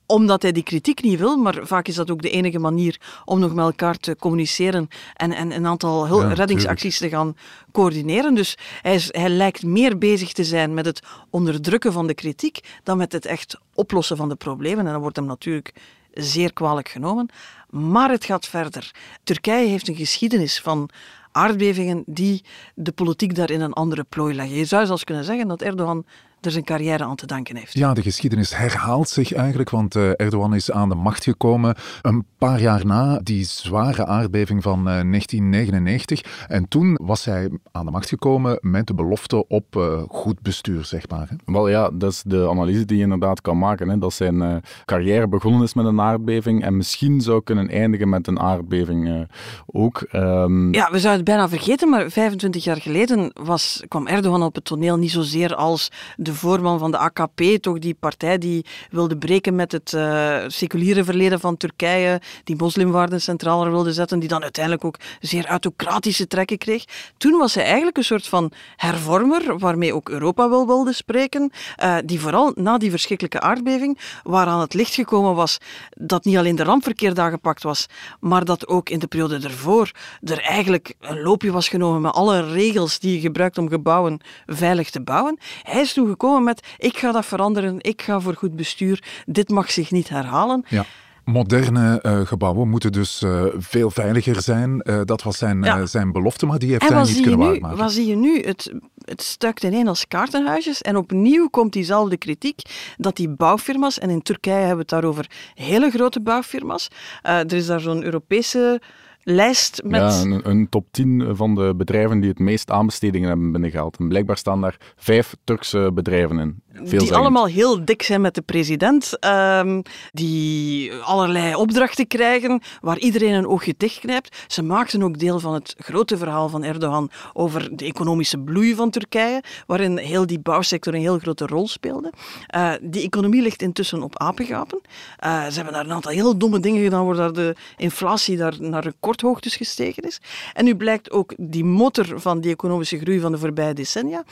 omdat 0.06 0.42
hij 0.42 0.52
die 0.52 0.64
kritiek 0.64 1.02
niet 1.04 1.20
wil, 1.20 1.38
maar 1.38 1.60
vaak 1.62 1.88
is 1.88 1.96
dat 1.96 2.12
ook 2.12 2.22
de 2.22 2.30
enige 2.30 2.60
manier 2.60 3.00
om 3.26 3.40
nog 3.40 3.54
met 3.54 3.66
elkaar 3.66 3.98
te 3.98 4.16
communiceren 4.16 4.88
en, 5.14 5.32
en 5.32 5.52
een 5.52 5.68
aantal 5.68 6.22
Ja, 6.22 6.34
reddingsacties 6.34 6.98
te 6.98 7.10
gaan 7.10 7.36
coördineren. 7.72 8.36
Dus 8.36 8.58
hij, 8.82 8.94
is, 8.94 9.10
hij 9.12 9.30
lijkt 9.30 9.64
meer 9.64 9.98
bezig 9.98 10.34
te 10.34 10.44
zijn 10.44 10.74
met 10.74 10.86
het 10.86 11.02
onderdrukken 11.30 11.94
van 11.94 12.08
de 12.08 12.14
kritiek 12.14 12.60
dan 12.84 12.98
met 12.98 13.12
het 13.12 13.26
echt 13.26 13.58
oplossen 13.74 14.18
van 14.18 14.30
de 14.30 14.36
problemen. 14.36 14.86
En 14.86 14.92
dat 14.92 15.02
wordt 15.02 15.16
hem 15.16 15.26
natuurlijk 15.26 15.74
zeer 16.14 16.54
kwalijk 16.54 16.90
genomen. 16.90 17.30
Maar 17.70 18.10
het 18.10 18.26
gaat 18.26 18.48
verder. 18.48 18.92
Turkije 19.24 19.68
heeft 19.68 19.88
een 19.88 19.96
geschiedenis 19.96 20.60
van 20.60 20.90
aardbevingen 21.32 22.04
die 22.06 22.44
de 22.76 22.92
politiek 22.92 23.36
daar 23.36 23.50
in 23.50 23.62
een 23.62 23.74
andere 23.74 24.04
plooi 24.04 24.36
leggen. 24.36 24.56
Je 24.56 24.66
zou 24.66 24.86
zelfs 24.86 25.04
kunnen 25.04 25.24
zeggen 25.24 25.48
dat 25.48 25.62
Erdogan 25.62 26.06
er 26.46 26.52
zijn 26.52 26.64
carrière 26.64 27.04
aan 27.04 27.16
te 27.16 27.26
danken 27.26 27.56
heeft. 27.56 27.74
Ja, 27.74 27.94
de 27.94 28.02
geschiedenis 28.02 28.56
herhaalt 28.56 29.10
zich 29.10 29.34
eigenlijk, 29.34 29.70
want 29.70 29.96
eh, 29.96 30.10
Erdogan 30.10 30.56
is 30.56 30.72
aan 30.72 30.90
de 30.90 30.96
macht 30.96 31.24
gekomen 31.24 31.76
een 32.02 32.26
paar 32.38 32.62
jaar 32.62 32.86
na 32.86 33.20
die 33.24 33.44
zware 33.44 34.06
aardbeving 34.06 34.64
van 34.64 34.78
eh, 34.78 34.84
1999. 34.84 36.22
En 36.48 36.68
toen 36.68 36.98
was 37.02 37.26
hij 37.26 37.50
aan 37.72 37.86
de 37.86 37.92
macht 37.92 38.10
gekomen 38.10 38.58
met 38.62 38.88
de 38.88 38.94
belofte 38.94 39.48
op 39.48 39.76
eh, 39.76 40.02
goed 40.10 40.42
bestuur, 40.42 40.86
zeg 40.86 41.10
maar. 41.10 41.28
hè. 41.30 41.36
Wel 41.54 41.68
ja, 41.70 41.90
dat 41.94 42.12
is 42.12 42.24
de 42.26 42.48
analyse 42.50 42.86
die 42.86 42.98
je 42.98 43.04
inderdaad 43.04 43.42
kan 43.42 43.58
maken. 43.58 43.90
Hè. 43.90 43.98
Dat 43.98 44.14
zijn 44.14 44.42
eh, 44.42 44.56
carrière 44.86 45.28
begonnen 45.28 45.62
is 45.64 45.74
met 45.74 45.86
een 45.86 46.02
aardbeving 46.02 46.64
en 46.64 46.78
misschien 46.78 47.22
zou 47.22 47.44
kunnen 47.44 47.70
eindigen 47.70 48.10
met 48.10 48.28
een 48.28 48.39
aardbeving 48.39 49.08
eh, 49.08 49.22
ook. 49.65 50.02
Ehm, 50.02 50.74
Ja, 50.74 50.91
we 50.91 51.00
zouden 51.00 51.12
het 51.13 51.24
bijna 51.24 51.50
vergeten, 51.50 51.89
maar 51.89 52.10
25 52.10 52.63
jaar 52.63 52.82
geleden 52.82 53.32
was, 53.34 53.84
kwam 53.88 54.08
Erdogan 54.08 54.44
op 54.44 54.56
het 54.56 54.65
toneel 54.65 54.98
niet 54.98 55.12
zozeer 55.12 55.56
als 55.56 55.89
de 56.15 56.33
voorman 56.34 56.80
van 56.80 56.91
de 56.91 56.98
AKP, 56.98 57.41
toch 57.62 57.80
die 57.80 57.96
partij 58.00 58.38
die 58.38 58.65
wilde 58.91 59.17
breken 59.17 59.56
met 59.56 59.72
het 59.72 59.93
eh, 59.93 60.38
seculiere 60.48 61.04
verleden 61.04 61.39
van 61.39 61.58
Turkije, 61.58 62.22
die 62.43 62.56
moslimwaarden 62.56 63.22
centraler 63.22 63.72
wilde 63.72 63.93
zetten, 63.93 64.19
die 64.19 64.30
dan 64.30 64.41
uiteindelijk 64.41 64.86
ook 64.86 65.00
zeer 65.19 65.46
autocratische 65.46 66.28
trekken 66.28 66.58
kreeg. 66.58 66.86
Toen 67.17 67.38
was 67.38 67.56
hij 67.56 67.63
eigenlijk 67.63 67.98
een 67.98 68.04
soort 68.04 68.28
van 68.28 68.52
hervormer, 68.76 69.58
waarmee 69.60 69.96
ook 69.96 70.10
Europa 70.10 70.50
wel 70.50 70.67
wilde 70.67 70.93
spreken, 70.93 71.52
eh, 71.76 71.96
die 72.06 72.19
vooral 72.19 72.52
na 72.56 72.78
die 72.78 72.89
verschrikkelijke 72.89 73.39
aardbeving, 73.39 74.00
waaraan 74.24 74.60
het 74.60 74.74
licht 74.74 74.93
gekomen 74.93 75.36
was 75.36 75.58
dat 75.89 76.26
niet 76.26 76.38
alleen 76.38 76.56
de 76.56 76.63
ramp 76.63 76.84
verkeerd 76.84 77.19
aangepakt 77.19 77.63
was, 77.63 77.88
maar 78.19 78.46
dat 78.46 78.67
ook 78.67 78.89
in 78.89 79.00
de 79.00 79.08
periode 79.08 79.39
ervoor 79.48 79.91
er 80.22 80.41
eigenlijk 80.41 80.96
een 81.00 81.22
loopje 81.22 81.52
was 81.52 81.67
genomen 81.67 82.02
met 82.02 82.13
alle 82.13 82.52
regels 82.52 83.00
die 83.00 83.13
je 83.13 83.19
gebruikt 83.19 83.58
om 83.58 83.69
gebouwen 83.69 84.19
veilig 84.46 84.89
te 84.89 85.02
bouwen. 85.02 85.38
Hij 85.63 85.82
is 85.82 85.93
toen 85.93 86.08
gekomen 86.24 86.44
met, 86.44 86.68
ik 86.78 86.98
ga 86.98 87.12
dat 87.12 87.26
veranderen, 87.26 87.76
ik 87.80 88.02
ga 88.02 88.20
voor 88.20 88.36
goed 88.36 88.56
bestuur, 88.56 89.04
dit 89.26 89.50
mag 89.50 89.72
zich 89.72 89.92
niet 89.92 90.10
herhalen. 90.10 90.66
Ja. 90.68 90.86
Moderne 91.26 92.02
eh, 92.02 92.20
gebouwen 92.20 92.70
moeten 92.70 92.92
dus 92.92 93.22
eh, 93.22 93.44
veel 93.58 93.90
veiliger 93.92 94.42
zijn. 94.42 94.82
Eh, 94.82 95.02
dat 95.06 95.24
was 95.24 95.38
zijn, 95.38 95.64
Ja. 95.64 95.86
zijn 95.86 96.12
belofte, 96.12 96.46
maar 96.46 96.60
die 96.60 96.72
heeft 96.72 96.90
hij 96.90 97.04
niet 97.04 97.22
kunnen 97.22 97.40
nu, 97.40 97.46
waarmaken. 97.46 97.78
wat 97.78 97.92
zie 97.92 98.06
je 98.06 98.16
nu? 98.16 98.42
Het, 98.42 98.74
het 99.06 99.22
stuikt 99.22 99.64
ineen 99.64 99.88
als 99.88 100.08
kaartenhuisjes. 100.08 100.82
En 100.82 100.98
opnieuw 100.98 101.48
komt 101.48 101.74
diezelfde 101.74 102.18
kritiek 102.18 102.62
dat 102.98 103.16
die 103.16 103.30
bouwfirma's, 103.30 104.00
en 104.00 104.10
in 104.10 104.22
Turkije 104.22 104.56
hebben 104.56 104.76
we 104.76 104.82
het 104.82 104.90
daarover 104.90 105.30
hele 105.54 105.90
grote 105.90 106.22
bouwfirma's. 106.22 106.88
er 107.22 107.54
is 107.54 107.66
daar 107.66 107.80
zo'n 107.80 108.04
Europese 108.04 108.82
lijst 109.24 109.82
met... 109.84 110.02
Ja, 110.02 110.22
een, 110.22 110.50
een 110.50 110.70
top 110.70 110.88
10 110.92 111.36
van 111.36 111.56
de 111.56 111.74
bedrijven 111.78 112.20
die 112.20 112.30
het 112.30 112.40
meest 112.40 112.72
aanbestedingen 112.72 113.28
hebben 113.28 113.52
binnengehaald. 113.52 113.98
En 113.98 114.08
blijkbaar 114.08 114.38
staan 114.38 114.62
daar 114.62 114.94
vijf 114.96 115.36
Turkse 115.44 115.92
bedrijven 115.94 116.40
in. 116.40 116.62
Die 116.82 117.14
allemaal 117.14 117.46
heel 117.46 117.86
dik 117.86 118.04
zijn 118.04 118.22
met 118.22 118.36
de 118.36 118.42
president, 118.42 119.20
ehm, 119.20 119.82
die 120.12 120.94
allerlei 120.94 121.56
opdrachten 121.56 122.08
krijgen, 122.08 122.62
waar 122.82 122.98
iedereen 122.98 123.34
een 123.34 123.48
oogje 123.48 123.74
dichtknijpt. 123.78 124.44
Ze 124.48 124.64
maakten 124.64 125.04
ook 125.04 125.20
deel 125.20 125.40
van 125.40 125.54
het 125.54 125.76
grote 125.78 126.18
verhaal 126.18 126.50
van 126.50 126.64
Erdogan 126.64 127.10
over 127.34 127.76
de 127.76 127.86
economische 127.86 128.38
bloei 128.38 128.76
van 128.76 128.90
Turkije, 128.90 129.44
waarin 129.68 129.98
heel 129.98 130.26
die 130.26 130.40
bouwsector 130.40 130.94
een 130.94 131.00
heel 131.00 131.20
grote 131.20 131.46
rol 131.46 131.68
speelde. 131.68 132.12
Eh, 132.48 132.72
die 132.82 133.04
economie 133.04 133.42
ligt 133.42 133.62
intussen 133.62 134.04
op 134.04 134.20
apengapen. 134.20 134.82
Eh, 135.18 135.46
ze 135.46 135.56
hebben 135.56 135.74
daar 135.74 135.86
een 135.86 135.92
aantal 135.92 136.12
heel 136.12 136.38
domme 136.38 136.60
dingen 136.60 136.84
gedaan, 136.84 137.06
waardoor 137.06 137.34
de 137.34 137.56
inflatie 137.78 138.38
daar 138.38 138.56
naar 138.60 138.84
recordhoogtes 138.84 139.56
gestegen 139.56 140.04
is. 140.04 140.22
En 140.54 140.66
nu 140.66 140.76
blijkt 140.76 141.12
ook 141.12 141.34
die 141.38 141.66
motor 141.66 142.20
van 142.20 142.42
die 142.42 142.52
economische 142.52 143.00
groei 143.00 143.20
van 143.20 143.32
de 143.32 143.38
voorbije 143.38 143.74
decennia 143.74 144.24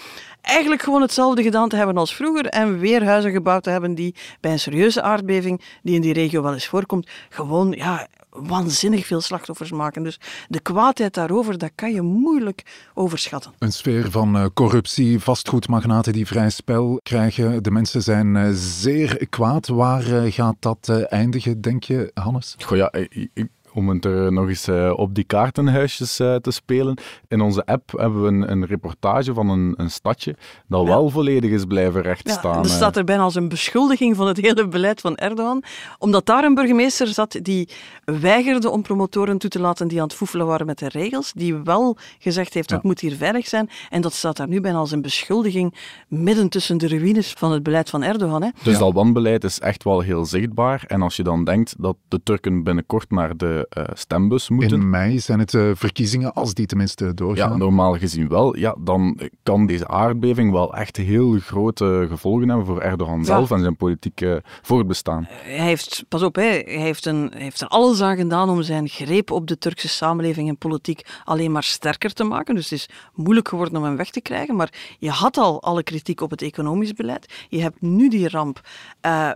eigenlijk 0.41 0.81
gewoon 0.81 1.01
hetzelfde 1.01 1.43
gedaan 1.43 1.69
te 1.69 1.75
hebben 1.75 1.97
als 1.97 2.15
vroeger 2.15 2.30
en 2.39 2.79
weer 2.79 3.03
huizen 3.05 3.31
gebouwd 3.31 3.63
te 3.63 3.69
hebben 3.69 3.95
die 3.95 4.15
bij 4.39 4.51
een 4.51 4.59
serieuze 4.59 5.01
aardbeving, 5.01 5.61
die 5.83 5.95
in 5.95 6.01
die 6.01 6.13
regio 6.13 6.41
wel 6.41 6.53
eens 6.53 6.67
voorkomt, 6.67 7.09
gewoon 7.29 7.71
ja, 7.71 8.07
waanzinnig 8.29 9.05
veel 9.05 9.21
slachtoffers 9.21 9.71
maken. 9.71 10.03
Dus 10.03 10.19
de 10.47 10.59
kwaadheid 10.59 11.13
daarover, 11.13 11.57
dat 11.57 11.71
kan 11.75 11.93
je 11.93 12.01
moeilijk 12.01 12.63
overschatten. 12.93 13.51
Een 13.59 13.71
sfeer 13.73 14.11
van 14.11 14.35
eh, 14.37 14.45
corruptie, 14.53 15.19
vastgoedmagnaten 15.19 16.13
die 16.13 16.27
vrij 16.27 16.49
spel 16.49 16.99
krijgen. 17.03 17.63
De 17.63 17.71
mensen 17.71 18.01
zijn 18.01 18.35
eh, 18.35 18.49
zeer 18.53 19.27
kwaad. 19.29 19.67
Waar 19.67 20.23
eh, 20.23 20.31
gaat 20.33 20.55
dat 20.59 20.87
eh, 20.89 21.11
eindigen, 21.13 21.61
denk 21.61 21.83
je, 21.83 22.11
Hannes? 22.13 22.55
Goh, 22.65 22.77
ja, 22.77 22.91
ik- 22.91 23.29
ik- 23.33 23.49
om 23.73 23.89
het 23.89 24.05
er 24.05 24.31
nog 24.33 24.47
eens 24.47 24.67
eh, 24.67 24.93
op 24.95 25.15
die 25.15 25.23
kaartenhuisjes 25.23 26.19
eh, 26.19 26.35
te 26.35 26.51
spelen. 26.51 26.97
In 27.27 27.41
onze 27.41 27.65
app 27.65 27.91
hebben 27.97 28.21
we 28.21 28.27
een, 28.27 28.51
een 28.51 28.65
reportage 28.65 29.33
van 29.33 29.49
een, 29.49 29.73
een 29.77 29.91
stadje 29.91 30.35
dat 30.67 30.85
wel 30.85 31.09
volledig 31.09 31.51
is 31.51 31.65
blijven 31.65 32.01
Ja, 32.01 32.07
rechtstaan. 32.07 32.57
er 32.59 32.65
eh. 32.65 32.71
staat 32.75 32.97
er 32.97 33.03
bijna 33.03 33.23
als 33.23 33.35
een 33.35 33.49
beschuldiging 33.49 34.15
van 34.15 34.27
het 34.27 34.37
hele 34.37 34.67
beleid 34.67 35.01
van 35.01 35.15
Erdogan, 35.15 35.63
omdat 35.97 36.25
daar 36.25 36.43
een 36.43 36.53
burgemeester 36.53 37.07
zat 37.07 37.39
die 37.41 37.69
weigerde 38.05 38.69
om 38.69 38.81
promotoren 38.81 39.37
toe 39.37 39.49
te 39.49 39.59
laten 39.59 39.87
die 39.87 39.97
aan 40.01 40.07
het 40.07 40.15
foefelen 40.15 40.45
waren 40.45 40.65
met 40.65 40.79
de 40.79 40.87
regels, 40.89 41.31
die 41.35 41.55
wel 41.55 41.97
gezegd 42.19 42.53
heeft, 42.53 42.69
Ja. 42.69 42.75
dat 42.75 42.85
moet 42.85 42.99
hier 42.99 43.15
veilig 43.15 43.47
zijn, 43.47 43.69
en 43.89 44.01
dat 44.01 44.13
staat 44.13 44.37
daar 44.37 44.47
nu 44.47 44.61
bijna 44.61 44.77
als 44.77 44.91
een 44.91 45.01
beschuldiging 45.01 45.75
midden 46.07 46.49
tussen 46.49 46.77
de 46.77 46.87
ruïnes 46.87 47.33
van 47.37 47.51
het 47.51 47.63
beleid 47.63 47.89
van 47.89 48.03
Erdogan. 48.03 48.43
Hè. 48.43 48.49
Dus 48.63 48.77
dat 48.77 48.93
wanbeleid 48.93 49.43
is 49.43 49.59
echt 49.59 49.83
wel 49.83 49.99
heel 49.99 50.25
zichtbaar. 50.25 50.83
En 50.87 51.01
als 51.01 51.15
je 51.15 51.23
dan 51.23 51.43
denkt 51.43 51.75
dat 51.77 51.95
de 52.07 52.23
Turken 52.23 52.63
binnenkort 52.63 53.11
naar 53.11 53.37
de 53.37 53.60
de 53.69 53.81
uh, 53.81 53.83
stembus 53.93 54.49
moeten. 54.49 54.81
In 54.81 54.89
mei 54.89 55.19
zijn 55.19 55.39
het 55.39 55.53
uh, 55.53 55.71
verkiezingen, 55.73 56.33
als 56.33 56.53
die 56.53 56.65
tenminste 56.65 57.13
doorgaan. 57.13 57.51
Ja, 57.51 57.57
normaal 57.57 57.97
gezien 57.97 58.27
wel. 58.27 58.57
Ja, 58.57 58.75
dan 58.79 59.19
kan 59.43 59.65
deze 59.65 59.87
aardbeving 59.87 60.51
wel 60.51 60.73
echt 60.73 60.97
heel 60.97 61.39
grote 61.39 62.05
gevolgen 62.09 62.47
hebben 62.47 62.65
voor 62.65 62.81
Erdogan 62.81 63.19
ja. 63.19 63.25
zelf 63.25 63.51
en 63.51 63.59
zijn 63.59 63.75
politieke 63.75 64.43
voortbestaan. 64.61 65.27
Hij 65.29 65.65
heeft, 65.65 66.05
pas 66.07 66.21
op, 66.21 66.35
hij 66.35 66.63
heeft, 66.67 67.05
een, 67.05 67.31
heeft 67.35 67.61
er 67.61 67.67
alles 67.67 68.01
aan 68.01 68.15
gedaan 68.15 68.49
om 68.49 68.61
zijn 68.61 68.87
greep 68.87 69.31
op 69.31 69.47
de 69.47 69.57
Turkse 69.57 69.87
samenleving 69.87 70.49
en 70.49 70.57
politiek 70.57 71.05
alleen 71.23 71.51
maar 71.51 71.63
sterker 71.63 72.13
te 72.13 72.23
maken. 72.23 72.55
Dus 72.55 72.69
het 72.69 72.79
is 72.79 72.89
moeilijk 73.13 73.47
geworden 73.47 73.77
om 73.77 73.83
hem 73.83 73.95
weg 73.95 74.09
te 74.09 74.21
krijgen. 74.21 74.55
Maar 74.55 74.73
je 74.99 75.09
had 75.09 75.37
al 75.37 75.61
alle 75.61 75.83
kritiek 75.83 76.21
op 76.21 76.29
het 76.29 76.41
economisch 76.41 76.93
beleid. 76.93 77.33
Je 77.49 77.61
hebt 77.61 77.81
nu 77.81 78.09
die 78.09 78.29
ramp. 78.29 78.61
Uh, 79.05 79.29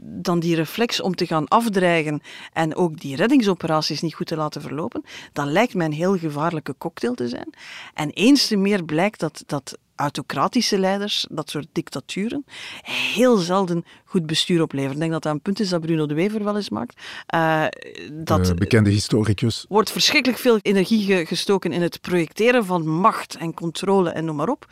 dan 0.00 0.40
die 0.40 0.54
reflex 0.54 1.00
om 1.00 1.14
te 1.14 1.26
gaan 1.26 1.48
afdreigen 1.48 2.20
en 2.52 2.74
ook 2.74 3.00
die 3.00 3.16
reddingsoperaties 3.60 4.00
niet 4.00 4.14
goed 4.14 4.26
te 4.26 4.36
laten 4.36 4.62
verlopen. 4.62 5.04
Dan 5.32 5.52
lijkt 5.52 5.74
mij 5.74 5.86
een 5.86 5.92
heel 5.92 6.18
gevaarlijke 6.18 6.74
cocktail 6.78 7.14
te 7.14 7.28
zijn. 7.28 7.54
En 7.94 8.10
eens 8.10 8.46
te 8.46 8.56
meer 8.56 8.84
blijkt 8.84 9.20
dat, 9.20 9.42
dat 9.46 9.78
autocratische 9.96 10.78
leiders, 10.78 11.26
dat 11.30 11.50
soort 11.50 11.66
dictaturen, 11.72 12.44
heel 12.82 13.36
zelden 13.36 13.84
goed 14.04 14.26
bestuur 14.26 14.62
opleveren. 14.62 14.94
Ik 14.94 15.00
denk 15.00 15.12
dat 15.12 15.22
dat 15.22 15.32
een 15.32 15.40
punt 15.40 15.60
is 15.60 15.68
dat 15.68 15.80
Bruno 15.80 16.06
de 16.06 16.14
Wever 16.14 16.44
wel 16.44 16.56
eens 16.56 16.70
maakt. 16.70 17.00
Uh, 17.34 17.64
dat 18.12 18.46
de 18.46 18.54
bekende 18.54 18.90
historicus. 18.90 19.64
wordt 19.68 19.90
verschrikkelijk 19.90 20.40
veel 20.40 20.58
energie 20.62 21.26
gestoken 21.26 21.72
in 21.72 21.82
het 21.82 22.00
projecteren 22.00 22.64
van 22.64 22.88
macht 22.88 23.36
en 23.36 23.54
controle 23.54 24.10
en 24.10 24.24
noem 24.24 24.36
maar 24.36 24.48
op. 24.48 24.66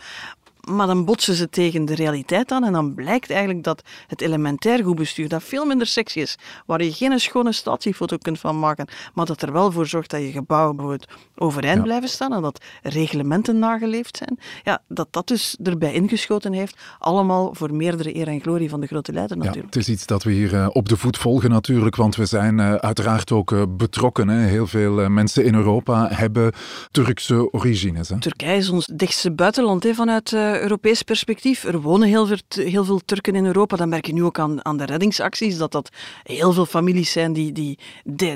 Maar 0.68 0.86
dan 0.86 1.04
botsen 1.04 1.34
ze 1.34 1.48
tegen 1.48 1.84
de 1.84 1.94
realiteit 1.94 2.52
aan 2.52 2.64
en 2.64 2.72
dan 2.72 2.94
blijkt 2.94 3.30
eigenlijk 3.30 3.64
dat 3.64 3.82
het 4.06 4.20
elementair 4.20 4.84
goed 4.84 4.96
bestuur, 4.96 5.28
dat 5.28 5.42
veel 5.42 5.64
minder 5.64 5.86
sexy 5.86 6.20
is, 6.20 6.36
waar 6.66 6.82
je 6.82 6.92
geen 6.92 7.20
schone 7.20 7.52
statiefoto 7.52 8.16
kunt 8.16 8.38
van 8.38 8.58
maken, 8.58 8.86
maar 9.14 9.26
dat 9.26 9.42
er 9.42 9.52
wel 9.52 9.72
voor 9.72 9.86
zorgt 9.86 10.10
dat 10.10 10.20
je 10.20 10.30
gebouwen 10.30 10.76
bijvoorbeeld 10.76 11.10
overeind 11.36 11.82
blijven 11.82 12.08
staan 12.08 12.32
en 12.32 12.42
dat 12.42 12.64
reglementen 12.82 13.58
nageleefd 13.58 14.16
zijn, 14.16 14.38
ja, 14.62 14.82
dat 14.88 15.08
dat 15.10 15.28
dus 15.28 15.56
erbij 15.62 15.92
ingeschoten 15.92 16.52
heeft, 16.52 16.76
allemaal 16.98 17.54
voor 17.54 17.74
meerdere 17.74 18.16
eer 18.16 18.28
en 18.28 18.40
glorie 18.40 18.68
van 18.68 18.80
de 18.80 18.86
grote 18.86 19.12
leider 19.12 19.36
natuurlijk. 19.36 19.74
Ja, 19.74 19.78
het 19.78 19.88
is 19.88 19.94
iets 19.94 20.06
dat 20.06 20.22
we 20.22 20.32
hier 20.32 20.52
uh, 20.52 20.68
op 20.72 20.88
de 20.88 20.96
voet 20.96 21.18
volgen 21.18 21.50
natuurlijk, 21.50 21.96
want 21.96 22.16
we 22.16 22.26
zijn 22.26 22.58
uh, 22.58 22.74
uiteraard 22.74 23.32
ook 23.32 23.50
uh, 23.50 23.62
betrokken. 23.68 24.28
Hè. 24.28 24.46
Heel 24.46 24.66
veel 24.66 25.08
mensen 25.08 25.44
in 25.44 25.54
Europa 25.54 26.08
hebben 26.10 26.52
Turkse 26.90 27.52
origines. 27.52 28.08
Hè. 28.08 28.20
Turkije 28.20 28.56
is 28.56 28.68
ons 28.68 28.86
dichtste 28.86 29.32
buitenland 29.32 29.82
hè, 29.82 29.94
vanuit 29.94 30.30
Europees 30.60 31.02
perspectief. 31.02 31.64
Er 31.64 31.80
wonen 31.80 32.08
heel 32.08 32.26
veel, 32.26 32.38
heel 32.48 32.84
veel 32.84 33.00
Turken 33.04 33.34
in 33.34 33.46
Europa. 33.46 33.76
Dat 33.76 33.88
merk 33.88 34.06
je 34.06 34.12
nu 34.12 34.24
ook 34.24 34.38
aan, 34.38 34.64
aan 34.64 34.76
de 34.76 34.84
reddingsacties, 34.84 35.56
dat 35.56 35.72
dat 35.72 35.88
heel 36.22 36.52
veel 36.52 36.66
families 36.66 37.12
zijn 37.12 37.32
die, 37.32 37.52
die, 37.52 37.78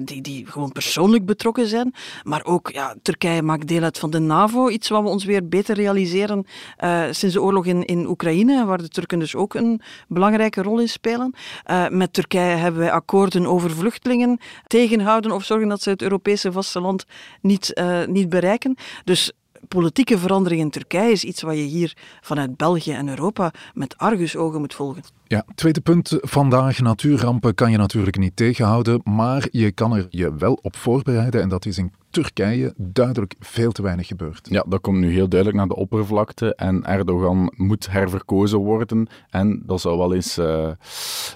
die, 0.05 0.21
die, 0.21 0.47
gewoon 0.47 0.73
persoonlijk 0.73 1.25
betrokken 1.25 1.67
zijn. 1.67 1.95
Maar 2.23 2.45
ook, 2.45 2.71
ja, 2.73 2.95
Turkije 3.03 3.43
maakt 3.43 3.69
deel 3.69 3.83
uit 3.83 3.99
van 3.99 4.11
de 4.11 4.19
NAVO, 4.19 4.69
iets 4.69 4.89
wat 4.89 5.03
we 5.03 5.09
ons 5.09 5.25
weer 5.25 5.49
beter 5.49 5.75
realiseren 5.75 6.47
uh, 6.85 7.05
sinds 7.11 7.35
de 7.35 7.43
oorlog 7.43 7.67
in, 7.67 7.85
in 7.85 8.07
Oekraïne, 8.07 8.65
waar 8.65 8.79
de 8.79 8.89
Turken 8.89 9.19
dus 9.19 9.35
ook 9.35 9.55
een 9.55 9.81
belangrijke 10.09 10.63
rol 10.63 10.81
in 10.81 10.89
spelen. 10.89 11.35
Uh, 11.71 11.89
met 11.89 12.13
Turkije 12.13 12.57
hebben 12.57 12.81
wij 12.81 12.93
akkoorden 12.93 13.47
over 13.47 13.71
vluchtelingen 13.71 14.39
tegenhouden 14.67 15.33
of 15.33 15.45
zorgen 15.45 15.69
dat 15.69 15.83
ze 15.83 15.91
het 15.91 16.03
Europese 16.03 16.53
vasteland 16.53 17.05
niet, 17.41 17.71
uh, 17.75 18.05
niet 18.07 18.29
bereiken. 18.29 18.77
Dus 19.05 19.33
politieke 19.69 20.19
verandering 20.19 20.61
in 20.61 20.71
Turkije 20.71 21.11
is 21.11 21.25
iets 21.25 21.43
wat 21.43 21.55
je 21.55 21.63
hier 21.63 21.97
vanuit 22.21 22.57
België 22.57 22.93
en 22.93 23.09
Europa 23.09 23.53
met 23.75 23.97
argusogen 23.99 24.61
moet 24.61 24.75
volgen. 24.75 25.03
Ja, 25.29 25.45
tweede 25.55 25.81
punt 25.81 26.19
vandaag. 26.21 26.81
Natuurrampen 26.81 27.55
kan 27.55 27.71
je 27.71 27.77
natuurlijk 27.77 28.19
niet 28.19 28.37
tegenhouden, 28.37 29.01
maar 29.05 29.49
je 29.51 29.73
kan 29.73 29.97
er 29.97 30.07
je 30.11 30.35
wel 30.35 30.59
op 30.63 30.77
voorbereiden 30.77 31.43
en 31.43 31.49
dat 31.49 31.67
is 31.67 31.79
in 31.79 31.93
Turkije 32.11 32.75
duidelijk 32.77 33.35
veel 33.41 33.73
te 33.73 33.83
weinig 33.83 34.07
gebeurd. 34.07 34.49
Ja, 34.51 34.65
dat 34.69 34.81
komt 34.81 34.99
nu 34.99 35.13
heel 35.13 35.29
duidelijk 35.29 35.59
naar 35.59 35.69
de 35.69 35.77
oppervlakte 35.77 36.55
en 36.55 36.85
Erdogan 36.85 37.53
moet 37.57 37.91
herverkozen 37.91 38.59
worden 38.59 39.09
en 39.31 39.63
dat 39.67 39.81
zou 39.81 39.99
wel 39.99 40.15
eens 40.15 40.39
uh, 40.39 40.69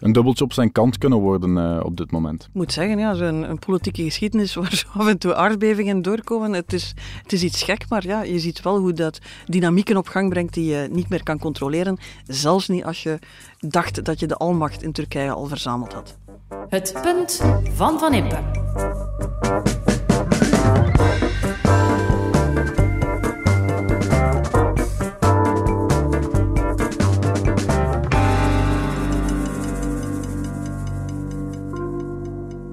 een 0.01 0.13
dubbeltje 0.13 0.45
op 0.45 0.53
zijn 0.53 0.73
kant 0.73 0.99
kunnen 0.99 1.19
worden 1.19 1.57
uh, 1.57 1.81
op 1.85 1.97
dit 1.97 2.11
moment. 2.11 2.43
Ik 2.43 2.49
moet 2.53 2.73
zeggen, 2.73 2.99
ja, 2.99 3.15
een, 3.15 3.51
een 3.51 3.59
politieke 3.59 4.03
geschiedenis 4.03 4.55
waar 4.61 4.75
zo 4.75 4.87
af 4.93 5.09
en 5.09 5.19
toe 5.19 5.35
aardbevingen 5.35 6.03
doorkomen, 6.03 6.53
het 6.53 6.73
is, 6.73 6.95
het 7.23 7.33
is 7.33 7.43
iets 7.43 7.63
gek, 7.63 7.85
maar 7.89 8.07
ja, 8.07 8.23
je 8.23 8.39
ziet 8.39 8.63
wel 8.63 8.79
hoe 8.79 8.93
dat 8.93 9.19
dynamieken 9.47 9.97
op 9.97 10.09
gang 10.09 10.29
brengt 10.29 10.55
die 10.55 10.71
je 10.71 10.89
niet 10.91 11.09
meer 11.09 11.23
kan 11.23 11.39
controleren, 11.39 11.99
zelfs 12.27 12.69
niet 12.69 12.85
als 12.85 13.03
je 13.03 13.19
dacht 13.61 14.05
dat 14.05 14.21
je 14.21 14.27
de 14.27 14.37
almacht 14.37 14.83
in 14.83 14.93
Turkije 14.93 15.31
al 15.31 15.47
verzameld 15.47 15.93
had. 15.93 16.19
Het 16.69 16.99
punt 17.03 17.41
van 17.75 17.99
Van 17.99 18.15
Impe. 18.15 18.39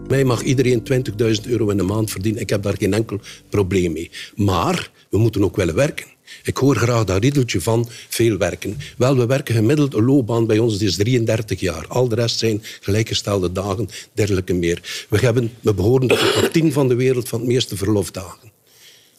Mij 0.08 0.24
mag 0.24 0.42
iedereen 0.42 0.84
20.000 0.94 1.50
euro 1.50 1.70
in 1.70 1.78
de 1.78 1.84
maand 1.84 2.12
verdienen. 2.12 2.42
Ik 2.42 2.50
heb 2.50 2.64
daar 2.64 2.78
geen 2.78 2.94
enkel 2.94 3.20
probleem 3.50 3.92
mee. 3.92 4.12
Maar 4.36 4.92
we 5.10 5.18
moeten 5.18 5.44
ook 5.44 5.56
willen 5.56 5.76
werken. 5.76 6.17
Ik 6.44 6.58
hoor 6.58 6.76
graag 6.76 7.04
dat 7.04 7.22
riedeltje 7.22 7.62
van 7.62 7.90
veel 8.10 8.38
werken. 8.38 8.78
Wel, 8.98 9.18
we 9.18 9.26
werken 9.26 9.56
gemiddeld 9.56 9.94
een 9.94 10.06
loopbaan 10.06 10.48
bij 10.48 10.60
ons 10.60 10.82
is 10.82 10.96
33 10.96 11.60
jaar. 11.60 11.86
Al 11.88 12.08
de 12.08 12.16
rest 12.16 12.40
zijn 12.40 12.64
gelijkgestelde 12.82 13.52
dagen, 13.52 13.90
dergelijke 14.14 14.54
meer. 14.54 15.06
We, 15.10 15.18
hebben, 15.18 15.52
we 15.60 15.74
behoren 15.74 16.08
tot 16.08 16.20
de 16.20 16.40
top 16.42 16.52
10 16.52 16.72
van 16.72 16.88
de 16.88 16.96
wereld 16.96 17.30
van 17.30 17.42
de 17.42 17.48
meeste 17.48 17.78
verlofdagen. 17.78 18.52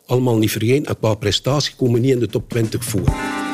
Allemaal 0.06 0.38
niet 0.38 0.50
vergeten. 0.50 0.84
En 0.84 0.98
qua 0.98 1.14
prestatie 1.14 1.74
komen 1.76 1.94
we 1.94 2.00
niet 2.00 2.14
in 2.14 2.20
de 2.20 2.26
top 2.26 2.48
20 2.48 2.84
voor. 2.84 3.47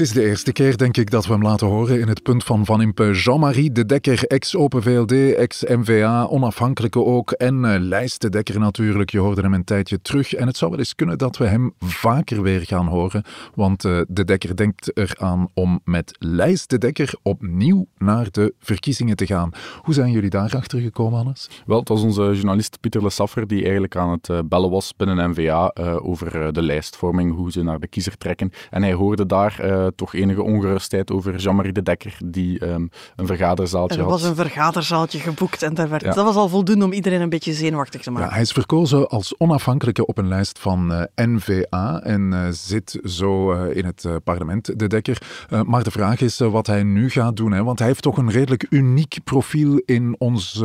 Het 0.00 0.08
is 0.08 0.14
de 0.14 0.28
eerste 0.28 0.52
keer, 0.52 0.76
denk 0.76 0.96
ik, 0.96 1.10
dat 1.10 1.26
we 1.26 1.32
hem 1.32 1.42
laten 1.42 1.66
horen 1.66 2.00
in 2.00 2.08
het 2.08 2.22
punt 2.22 2.44
van 2.44 2.64
Van 2.64 2.82
Impe. 2.82 3.10
Jean-Marie 3.10 3.72
de 3.72 3.86
Dekker, 3.86 4.24
ex-Open 4.24 4.82
VLD, 4.82 5.12
ex-MVA, 5.34 6.26
onafhankelijke 6.26 7.04
ook. 7.04 7.30
En 7.30 7.64
uh, 7.64 8.06
de 8.18 8.28
Dekker 8.30 8.58
natuurlijk. 8.58 9.10
Je 9.10 9.18
hoorde 9.18 9.40
hem 9.40 9.54
een 9.54 9.64
tijdje 9.64 10.02
terug. 10.02 10.34
En 10.34 10.46
het 10.46 10.56
zou 10.56 10.70
wel 10.70 10.80
eens 10.80 10.94
kunnen 10.94 11.18
dat 11.18 11.36
we 11.36 11.46
hem 11.46 11.72
vaker 11.78 12.42
weer 12.42 12.60
gaan 12.60 12.86
horen. 12.86 13.24
Want 13.54 13.84
uh, 13.84 14.00
de 14.08 14.24
Dekker 14.24 14.56
denkt 14.56 14.96
eraan 14.96 15.48
om 15.54 15.80
met 15.84 16.16
Lijst 16.18 16.70
de 16.70 16.78
Dekker 16.78 17.14
opnieuw 17.22 17.86
naar 17.98 18.30
de 18.30 18.54
verkiezingen 18.58 19.16
te 19.16 19.26
gaan. 19.26 19.50
Hoe 19.82 19.94
zijn 19.94 20.10
jullie 20.10 20.30
daarachter 20.30 20.80
gekomen, 20.80 21.16
Hannes? 21.16 21.50
Wel, 21.66 21.78
het 21.78 21.88
was 21.88 22.02
onze 22.02 22.22
journalist 22.32 22.80
Pieter 22.80 23.02
Lessaffer 23.02 23.46
die 23.46 23.62
eigenlijk 23.62 23.96
aan 23.96 24.10
het 24.10 24.28
uh, 24.28 24.38
bellen 24.44 24.70
was 24.70 24.96
binnen 24.96 25.30
MVA 25.30 25.74
over 26.02 26.52
de 26.52 26.62
lijstvorming, 26.62 27.34
hoe 27.34 27.52
ze 27.52 27.62
naar 27.62 27.80
de 27.80 27.88
kiezer 27.88 28.18
trekken. 28.18 28.52
En 28.70 28.82
hij 28.82 28.92
hoorde 28.92 29.26
daar 29.26 29.88
toch 29.94 30.14
enige 30.14 30.42
ongerustheid 30.42 31.10
over 31.10 31.36
Jean-Marie 31.36 31.72
de 31.72 31.82
Dekker, 31.82 32.16
die 32.24 32.66
um, 32.66 32.90
een 33.16 33.26
vergaderzaaltje 33.26 33.96
had. 33.96 34.06
Er 34.06 34.10
was 34.10 34.22
een 34.22 34.34
vergaderzaaltje 34.34 35.18
geboekt 35.18 35.62
en 35.62 35.74
daar 35.74 35.88
werd, 35.88 36.04
dat 36.04 36.14
was 36.14 36.36
al 36.36 36.48
voldoende 36.48 36.84
om 36.84 36.92
iedereen 36.92 37.20
een 37.20 37.28
beetje 37.28 37.52
zenuwachtig 37.52 38.02
te 38.02 38.10
maken. 38.10 38.28
Ja, 38.28 38.32
hij 38.32 38.42
is 38.42 38.52
verkozen 38.52 39.08
als 39.08 39.34
onafhankelijke 39.38 40.06
op 40.06 40.18
een 40.18 40.28
lijst 40.28 40.58
van 40.58 40.92
uh, 40.92 41.00
eh, 41.00 41.26
NVA 41.26 42.00
en 42.02 42.32
uh, 42.32 42.46
zit 42.50 42.98
zo 43.04 43.52
uh, 43.52 43.76
in 43.76 43.84
het 43.84 44.08
parlement, 44.24 44.78
de 44.78 44.86
Dekker. 44.86 45.22
maar 45.66 45.82
de 45.82 45.90
vraag 45.90 46.20
is 46.20 46.38
wat 46.38 46.66
hij 46.66 46.82
nu 46.82 47.10
gaat 47.10 47.36
doen, 47.36 47.52
hè? 47.52 47.64
want 47.64 47.78
hij 47.78 47.88
heeft 47.88 48.02
toch 48.02 48.16
een 48.16 48.30
redelijk 48.30 48.66
uniek 48.70 49.18
profiel 49.24 49.82
in 49.84 50.14
ons, 50.18 50.62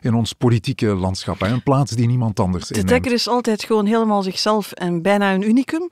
in 0.00 0.14
ons 0.14 0.32
politieke 0.32 0.86
landschap. 0.86 1.40
Hè? 1.40 1.48
Een 1.48 1.62
plaats 1.62 1.92
die 1.92 2.06
niemand 2.06 2.40
anders 2.40 2.68
De 2.68 2.84
Dekker 2.84 3.12
is 3.12 3.28
altijd 3.28 3.64
gewoon 3.64 3.86
helemaal 3.86 4.22
zichzelf 4.22 4.72
en 4.72 5.02
bijna 5.02 5.34
een 5.34 5.48
unicum. 5.48 5.90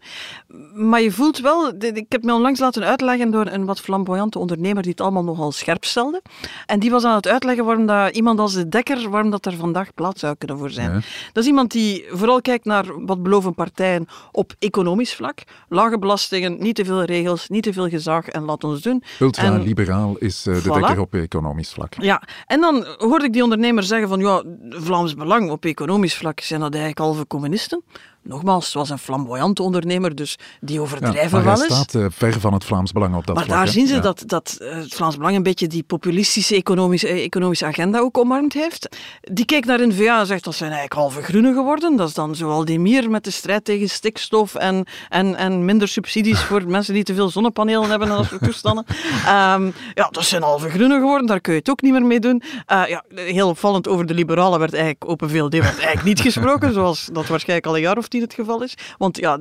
Maar 0.75 1.03
je 1.03 1.11
voelt 1.11 1.39
wel, 1.39 1.75
ik 1.79 2.07
heb 2.09 2.23
me 2.23 2.35
onlangs 2.35 2.61
laten 2.61 2.76
uitleggen 2.85 3.31
door 3.31 3.47
een 3.47 3.65
wat 3.65 3.81
flamboyante 3.81 4.39
ondernemer 4.39 4.83
die 4.83 4.91
het 4.91 5.01
allemaal 5.01 5.25
nogal 5.25 5.53
scherp 5.53 5.85
stelde. 5.85 6.23
En 6.67 6.81
die 6.81 6.91
was 6.91 7.05
aan 7.05 7.15
het 7.15 7.29
uitleggen 7.29 7.65
waarom 7.65 7.87
dat 7.87 8.17
iemand 8.17 8.39
als 8.39 8.55
de 8.55 8.69
Dekker, 8.69 9.11
waarom 9.11 9.31
dat 9.31 9.47
er 9.47 9.57
vandaag 9.57 9.95
plaats 9.95 10.21
zou 10.21 10.35
kunnen 10.39 10.59
voor 10.59 10.71
zijn. 10.71 10.93
Dat 11.33 11.43
is 11.43 11.47
iemand 11.47 11.71
die 11.71 12.05
vooral 12.11 12.41
kijkt 12.41 12.65
naar 12.65 13.05
wat 13.07 13.23
beloven 13.23 13.55
partijen 13.55 14.07
op 14.33 14.55
economisch 14.59 15.15
vlak. 15.15 15.43
Lage 15.69 15.99
belastingen, 15.99 16.57
niet 16.63 16.75
te 16.75 16.85
veel 16.85 17.03
regels, 17.03 17.49
niet 17.49 17.63
te 17.63 17.73
veel 17.73 17.89
gezag 17.89 18.29
en 18.29 18.43
laat 18.43 18.65
ons 18.65 18.83
doen. 18.83 19.03
Ultra-liberaal 19.21 20.17
is 20.19 20.47
uh, 20.47 20.55
de 20.55 20.61
voilà. 20.61 20.73
Dekker 20.73 21.01
op 21.01 21.15
economisch 21.15 21.73
vlak. 21.73 21.95
Ja, 21.99 22.23
en 22.47 22.61
dan 22.61 22.87
hoorde 22.99 23.25
ik 23.25 23.33
die 23.33 23.43
ondernemer 23.43 23.83
zeggen 23.83 24.09
van 24.09 24.21
ja, 24.21 24.43
Vlaams 24.69 25.15
Belang 25.15 25.51
op 25.51 25.65
economisch 25.65 26.17
vlak 26.17 26.41
zijn 26.41 26.61
dat 26.61 26.71
eigenlijk 26.71 27.01
halve 27.03 27.27
communisten. 27.27 27.83
Nogmaals, 28.27 28.73
was 28.73 28.91
een 28.91 28.99
flamboyante 28.99 29.63
ondernemer, 29.63 30.15
dus 30.15 30.39
die 30.61 30.81
overdrijven 30.81 31.31
maar 31.31 31.45
wel 31.45 31.55
hij 31.55 31.65
eens. 31.65 31.75
staat 31.75 31.95
eh, 31.95 32.07
ver 32.11 32.41
van 32.41 32.53
het 32.53 32.65
Vlaams 32.65 32.93
Belang 32.93 33.15
op 33.17 33.27
dat 33.27 33.35
Maar 33.35 33.45
vlak. 33.45 33.57
daar 33.57 33.67
hè. 33.67 33.73
zien 33.73 33.87
ze 33.87 33.95
Ja. 33.95 34.01
dat, 34.01 34.23
dat 34.27 34.57
eh, 34.61 34.75
het 34.77 34.95
Vlaams 34.95 35.17
Belang 35.17 35.37
een 35.37 35.43
beetje 35.43 35.67
die 35.67 35.83
populistische 35.83 36.55
economische, 36.55 37.09
eh, 37.09 37.25
economische 37.25 37.65
agenda 37.67 37.99
ook 37.99 38.19
omarmd 38.19 38.53
heeft. 38.53 38.89
Die 39.21 39.45
kijkt 39.45 39.67
naar 39.67 39.87
N-VA 39.89 40.21
en 40.21 40.27
zegt 40.27 40.45
dat 40.45 40.55
zijn 40.55 40.71
eigenlijk 40.71 41.01
halve 41.01 41.23
groenen 41.23 41.55
geworden. 41.55 41.97
Dat 41.97 42.09
is 42.09 42.15
dan 42.15 42.35
zoal 42.35 42.65
die 42.65 42.79
mier 42.81 43.11
met 43.11 43.25
de 43.25 43.31
strijd 43.31 43.65
tegen 43.65 43.89
stikstof 43.89 44.55
en, 44.55 44.87
en, 45.09 45.35
en 45.37 45.65
minder 45.65 45.89
subsidies 45.89 46.41
voor 46.41 46.63
mensen 46.77 46.95
die 46.95 47.05
te 47.05 47.15
veel 47.15 47.29
zonnepanelen 47.31 47.91
hebben 47.91 48.09
en 48.11 48.17
dat 48.17 48.27
soort 48.27 48.43
toestanden. 48.43 48.85
Ehm, 49.27 49.71
ja, 49.95 50.09
dat 50.11 50.25
zijn 50.25 50.43
halve 50.43 50.69
groenen 50.69 50.99
geworden, 51.01 51.27
daar 51.27 51.41
kun 51.41 51.53
je 51.53 51.59
het 51.59 51.71
ook 51.71 51.83
niet 51.83 51.93
meer 51.93 52.05
mee 52.07 52.21
doen. 52.21 52.43
Ja, 52.67 53.05
heel 53.15 53.49
opvallend 53.49 53.89
over 53.89 54.07
de 54.07 54.15
liberalen 54.15 54.59
werd 54.59 54.73
eigenlijk 54.75 55.09
Open 55.11 55.31
VLD 55.31 55.53
werd 55.53 55.65
eigenlijk 55.79 56.03
niet 56.05 56.21
gesproken, 56.21 56.73
zoals 56.73 57.09
dat 57.13 57.27
waarschijnlijk 57.27 57.67
al 57.69 57.75
een 57.77 57.81
jaar 57.81 57.97
of 57.97 58.09
tien 58.09 58.16
het 58.21 58.35
geval 58.35 58.63
is. 58.63 58.75
Want 58.99 59.17
ja, 59.17 59.39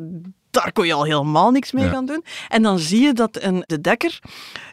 daar 0.52 0.72
kon 0.72 0.86
je 0.86 0.94
al 0.94 1.04
helemaal 1.04 1.52
niks 1.52 1.72
mee 1.72 1.84
Ja. 1.86 1.92
gaan 1.92 2.06
doen. 2.06 2.24
En 2.48 2.62
dan 2.62 2.80
zie 2.80 3.02
je 3.02 3.14
dat 3.14 3.42
een 3.42 3.64
de 3.66 3.82
Dekker, 3.82 4.20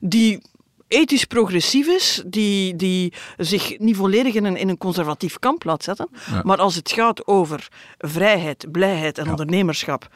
die 0.01 0.43
ethisch 0.88 1.25
progressief 1.25 1.87
is, 1.87 2.23
die, 2.27 2.77
die 2.77 3.12
zich 3.37 3.79
niet 3.79 3.97
volledig 3.97 4.35
in 4.35 4.45
een, 4.45 4.57
in 4.57 4.69
een 4.69 4.79
conservatief 4.79 5.38
kamp 5.38 5.65
laat 5.65 5.83
zetten. 5.85 6.09
Maar 6.43 6.59
als 6.59 6.75
het 6.75 6.93
gaat 6.93 7.27
over 7.27 7.69
vrijheid, 7.99 8.71
blijheid 8.73 9.19
en 9.19 9.31
ondernemerschap, 9.31 10.09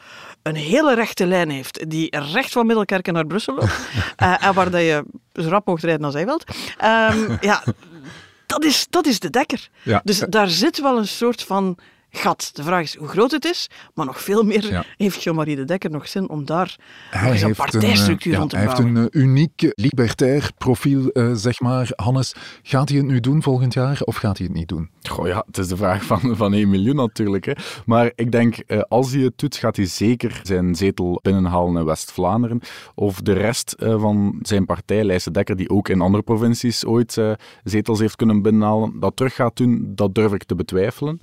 een 0.43 0.55
hele 0.55 0.93
rechte 0.93 1.25
lijn 1.25 1.49
heeft, 1.49 1.89
die 1.89 2.17
recht 2.31 2.51
van 2.51 2.65
Middelkerken 2.65 3.13
naar 3.13 3.25
Brussel 3.25 3.53
loopt, 3.55 3.71
eh, 4.15 4.43
en 4.45 4.53
waar 4.53 4.71
dat 4.71 4.81
je 4.81 5.03
zo 5.33 5.49
rap 5.49 5.65
mocht 5.65 5.83
rijden 5.83 6.05
als 6.05 6.13
hij 6.13 6.25
wilt. 6.25 6.43
Ehm, 6.77 7.35
ja, 7.41 7.63
dat 8.45 8.63
is, 8.63 8.87
dat 8.89 9.05
is 9.05 9.19
de 9.19 9.29
Dekker. 9.29 9.69
Ja. 9.83 10.01
Dus 10.03 10.19
daar 10.29 10.49
zit 10.49 10.81
wel 10.81 10.97
een 10.97 11.07
soort 11.07 11.43
van 11.43 11.77
gat. 12.17 12.49
De 12.53 12.63
vraag 12.63 12.81
is 12.83 12.95
hoe 12.95 13.07
groot 13.07 13.31
het 13.31 13.45
is, 13.45 13.69
maar 13.93 14.05
nog 14.05 14.21
veel 14.21 14.43
meer 14.43 14.71
Ja. 14.71 14.83
heeft 14.97 15.23
Jean-Marie 15.23 15.55
de 15.55 15.65
Dekker 15.65 15.89
nog 15.89 16.07
zin 16.07 16.29
om 16.29 16.45
daar 16.45 16.75
Hij 17.09 17.31
eens 17.31 17.41
een 17.41 17.47
heeft 17.47 17.59
een, 17.59 17.69
partijstructuur 17.71 18.33
eh, 18.33 18.39
ja, 18.39 18.45
te 18.45 18.55
hij 18.55 18.65
heeft 18.65 18.77
bouwen. 18.77 19.01
een 19.01 19.09
eh, 19.11 19.21
uniek 19.21 19.71
libertair 19.75 20.51
profiel, 20.57 21.09
eh, 21.09 21.31
zeg 21.33 21.59
maar. 21.59 21.89
Hannes, 21.95 22.35
gaat 22.63 22.89
hij 22.89 22.97
het 22.97 23.07
nu 23.07 23.19
doen 23.19 23.43
volgend 23.43 23.73
jaar 23.73 24.01
of 24.03 24.15
gaat 24.15 24.37
hij 24.37 24.47
het 24.47 24.55
niet 24.55 24.67
doen? 24.67 24.89
Goh, 25.09 25.27
ja, 25.27 25.43
het 25.45 25.57
is 25.57 25.67
de 25.67 25.77
vraag 25.77 26.03
van, 26.03 26.35
van 26.35 26.53
1 26.53 26.69
miljoen 26.69 26.95
natuurlijk. 26.95 27.45
Hè. 27.45 27.53
Maar 27.85 28.11
ik 28.15 28.31
denk, 28.31 28.55
eh, 28.57 28.79
als 28.87 29.11
hij 29.11 29.21
het 29.21 29.37
doet, 29.37 29.55
gaat 29.55 29.75
hij 29.75 29.85
zeker 29.85 30.39
zijn 30.43 30.75
zetel 30.75 31.19
binnenhalen 31.21 31.77
in 31.77 31.85
West-Vlaanderen. 31.85 32.59
Of 32.95 33.21
de 33.21 33.33
rest 33.33 33.71
eh, 33.71 33.99
van 34.01 34.39
zijn 34.41 34.65
partij, 34.65 35.03
Lijsse 35.03 35.31
Dekker, 35.31 35.55
die 35.55 35.69
ook 35.69 35.89
in 35.89 36.01
andere 36.01 36.23
provincies 36.23 36.85
ooit 36.85 37.17
eh, 37.17 37.31
zetels 37.63 37.99
heeft 37.99 38.15
kunnen 38.15 38.41
binnenhalen, 38.41 38.99
dat 38.99 39.15
terug 39.15 39.35
gaat 39.35 39.55
doen, 39.57 39.91
dat 39.95 40.15
durf 40.15 40.33
ik 40.33 40.43
te 40.43 40.55
betwijfelen. 40.55 41.17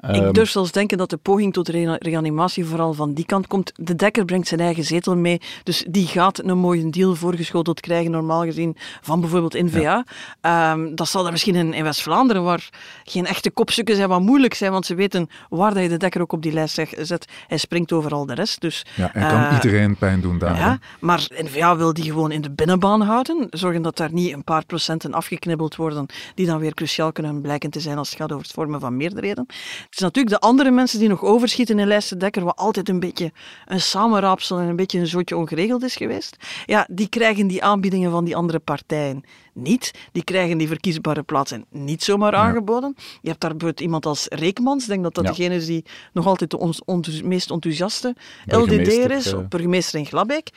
Ehm, 0.00 0.14
Ik 0.26 0.34
durf 0.34 0.50
zelfs 0.50 0.72
denken 0.72 0.98
dat 0.98 1.10
de 1.10 1.16
poging 1.16 1.52
tot 1.52 1.68
rea- 1.68 1.96
reanimatie 1.98 2.64
vooral 2.64 2.92
van 2.94 3.14
die 3.14 3.24
kant 3.26 3.46
komt. 3.46 3.72
De 3.74 3.94
Dekker 3.94 4.24
brengt 4.24 4.48
zijn 4.48 4.60
eigen 4.60 4.84
zetel 4.84 5.16
mee, 5.16 5.40
dus 5.62 5.84
die 5.90 6.06
gaat 6.06 6.44
een 6.44 6.58
mooie 6.58 6.90
deal 6.90 7.14
voorgeschoteld 7.14 7.80
krijgen, 7.80 8.10
normaal 8.10 8.42
gezien, 8.44 8.76
van 9.00 9.20
bijvoorbeeld 9.20 9.52
N-VA. 9.62 10.04
Ehm, 10.40 10.94
dat 10.94 11.08
zal 11.08 11.26
er 11.26 11.32
misschien 11.32 11.54
in, 11.54 11.74
in 11.74 11.84
West-Vlaanderen, 11.84 12.42
waar 12.42 12.68
geen 13.04 13.26
echte 13.26 13.50
kopstukken 13.50 13.96
zijn, 13.96 14.08
wat 14.08 14.20
moeilijk 14.20 14.54
zijn, 14.54 14.72
want 14.72 14.86
ze 14.86 14.94
weten 14.94 15.28
waar 15.48 15.74
dat 15.74 15.82
je 15.82 15.88
de 15.88 15.96
Dekker 15.96 16.20
ook 16.20 16.32
op 16.32 16.42
die 16.42 16.52
lijst 16.52 16.80
zet. 16.98 17.26
Hij 17.46 17.58
springt 17.58 17.92
over 17.92 18.12
al 18.12 18.26
de 18.26 18.34
rest, 18.34 18.60
dus... 18.60 18.86
Ja, 18.94 19.10
hij 19.12 19.28
kan 19.30 19.42
eh, 19.44 19.52
iedereen 19.62 19.96
pijn 19.96 20.20
doen 20.20 20.38
daar. 20.38 20.56
Ja, 20.56 20.78
maar 21.00 21.28
N-VA 21.42 21.76
wil 21.76 21.92
die 21.92 22.04
gewoon 22.04 22.30
in 22.32 22.40
de 22.40 22.50
binnenbaan 22.50 23.00
houden. 23.00 23.46
Zorgen 23.50 23.82
dat 23.82 23.96
daar 23.96 24.12
niet 24.12 24.32
een 24.32 24.44
paar 24.44 24.64
procenten 24.66 25.12
afgeknibbeld 25.14 25.76
worden, 25.76 26.06
die 26.34 26.46
dan 26.46 26.58
weer 26.58 26.74
cruciaal 26.74 27.12
kunnen 27.12 27.40
blijken 27.40 27.70
te 27.70 27.80
zijn 27.80 27.98
als 27.98 28.08
het 28.08 28.18
gaat 28.18 28.32
over 28.32 28.44
het 28.44 28.54
vormen 28.54 28.80
van 28.80 28.96
meerderheden. 28.96 29.46
Het 29.88 29.96
is 29.96 30.02
natuurlijk 30.02 30.40
de 30.40 30.46
andere 30.46 30.70
mensen 30.70 30.98
die 30.98 31.08
nog 31.08 31.24
overschieten 31.24 31.78
in 31.78 31.86
lijsten 31.86 32.18
Dekker, 32.18 32.44
wat 32.44 32.56
altijd 32.56 32.88
een 32.88 33.00
beetje 33.00 33.32
een 33.66 33.80
samenraapsel 33.80 34.58
en 34.58 34.68
een 34.68 34.76
beetje 34.76 34.98
een 34.98 35.06
zootje 35.06 35.36
ongeregeld 35.36 35.82
is 35.82 35.96
geweest. 35.96 36.36
Ja, 36.66 36.86
die 36.90 37.08
krijgen 37.08 37.46
die 37.46 37.62
aanbiedingen 37.64 38.10
van 38.10 38.24
die 38.24 38.36
andere 38.36 38.58
partijen 38.58 39.22
niet. 39.62 39.90
Die 40.12 40.24
krijgen 40.24 40.58
die 40.58 40.66
verkiesbare 40.68 41.22
plaatsen 41.22 41.64
niet 41.70 42.02
zomaar 42.04 42.34
aangeboden. 42.34 42.94
Je 42.96 43.28
hebt 43.28 43.40
daar 43.40 43.50
bijvoorbeeld 43.50 43.80
iemand 43.80 44.06
als 44.06 44.26
Reekmans. 44.28 44.82
Ik 44.82 44.88
denk 44.88 45.02
dat 45.02 45.14
dat 45.14 45.24
Ja. 45.24 45.30
degene 45.30 45.54
is 45.54 45.66
die 45.66 45.84
nog 46.12 46.26
altijd 46.26 46.50
de 46.50 46.58
ons, 46.58 46.80
ons- 46.84 47.22
meest 47.22 47.50
enthousiaste 47.50 48.14
LDD'er 48.46 49.10
is, 49.10 49.32
eh. 49.32 49.38
burgemeester 49.48 49.98
in 49.98 50.06
Glabbeek. 50.06 50.48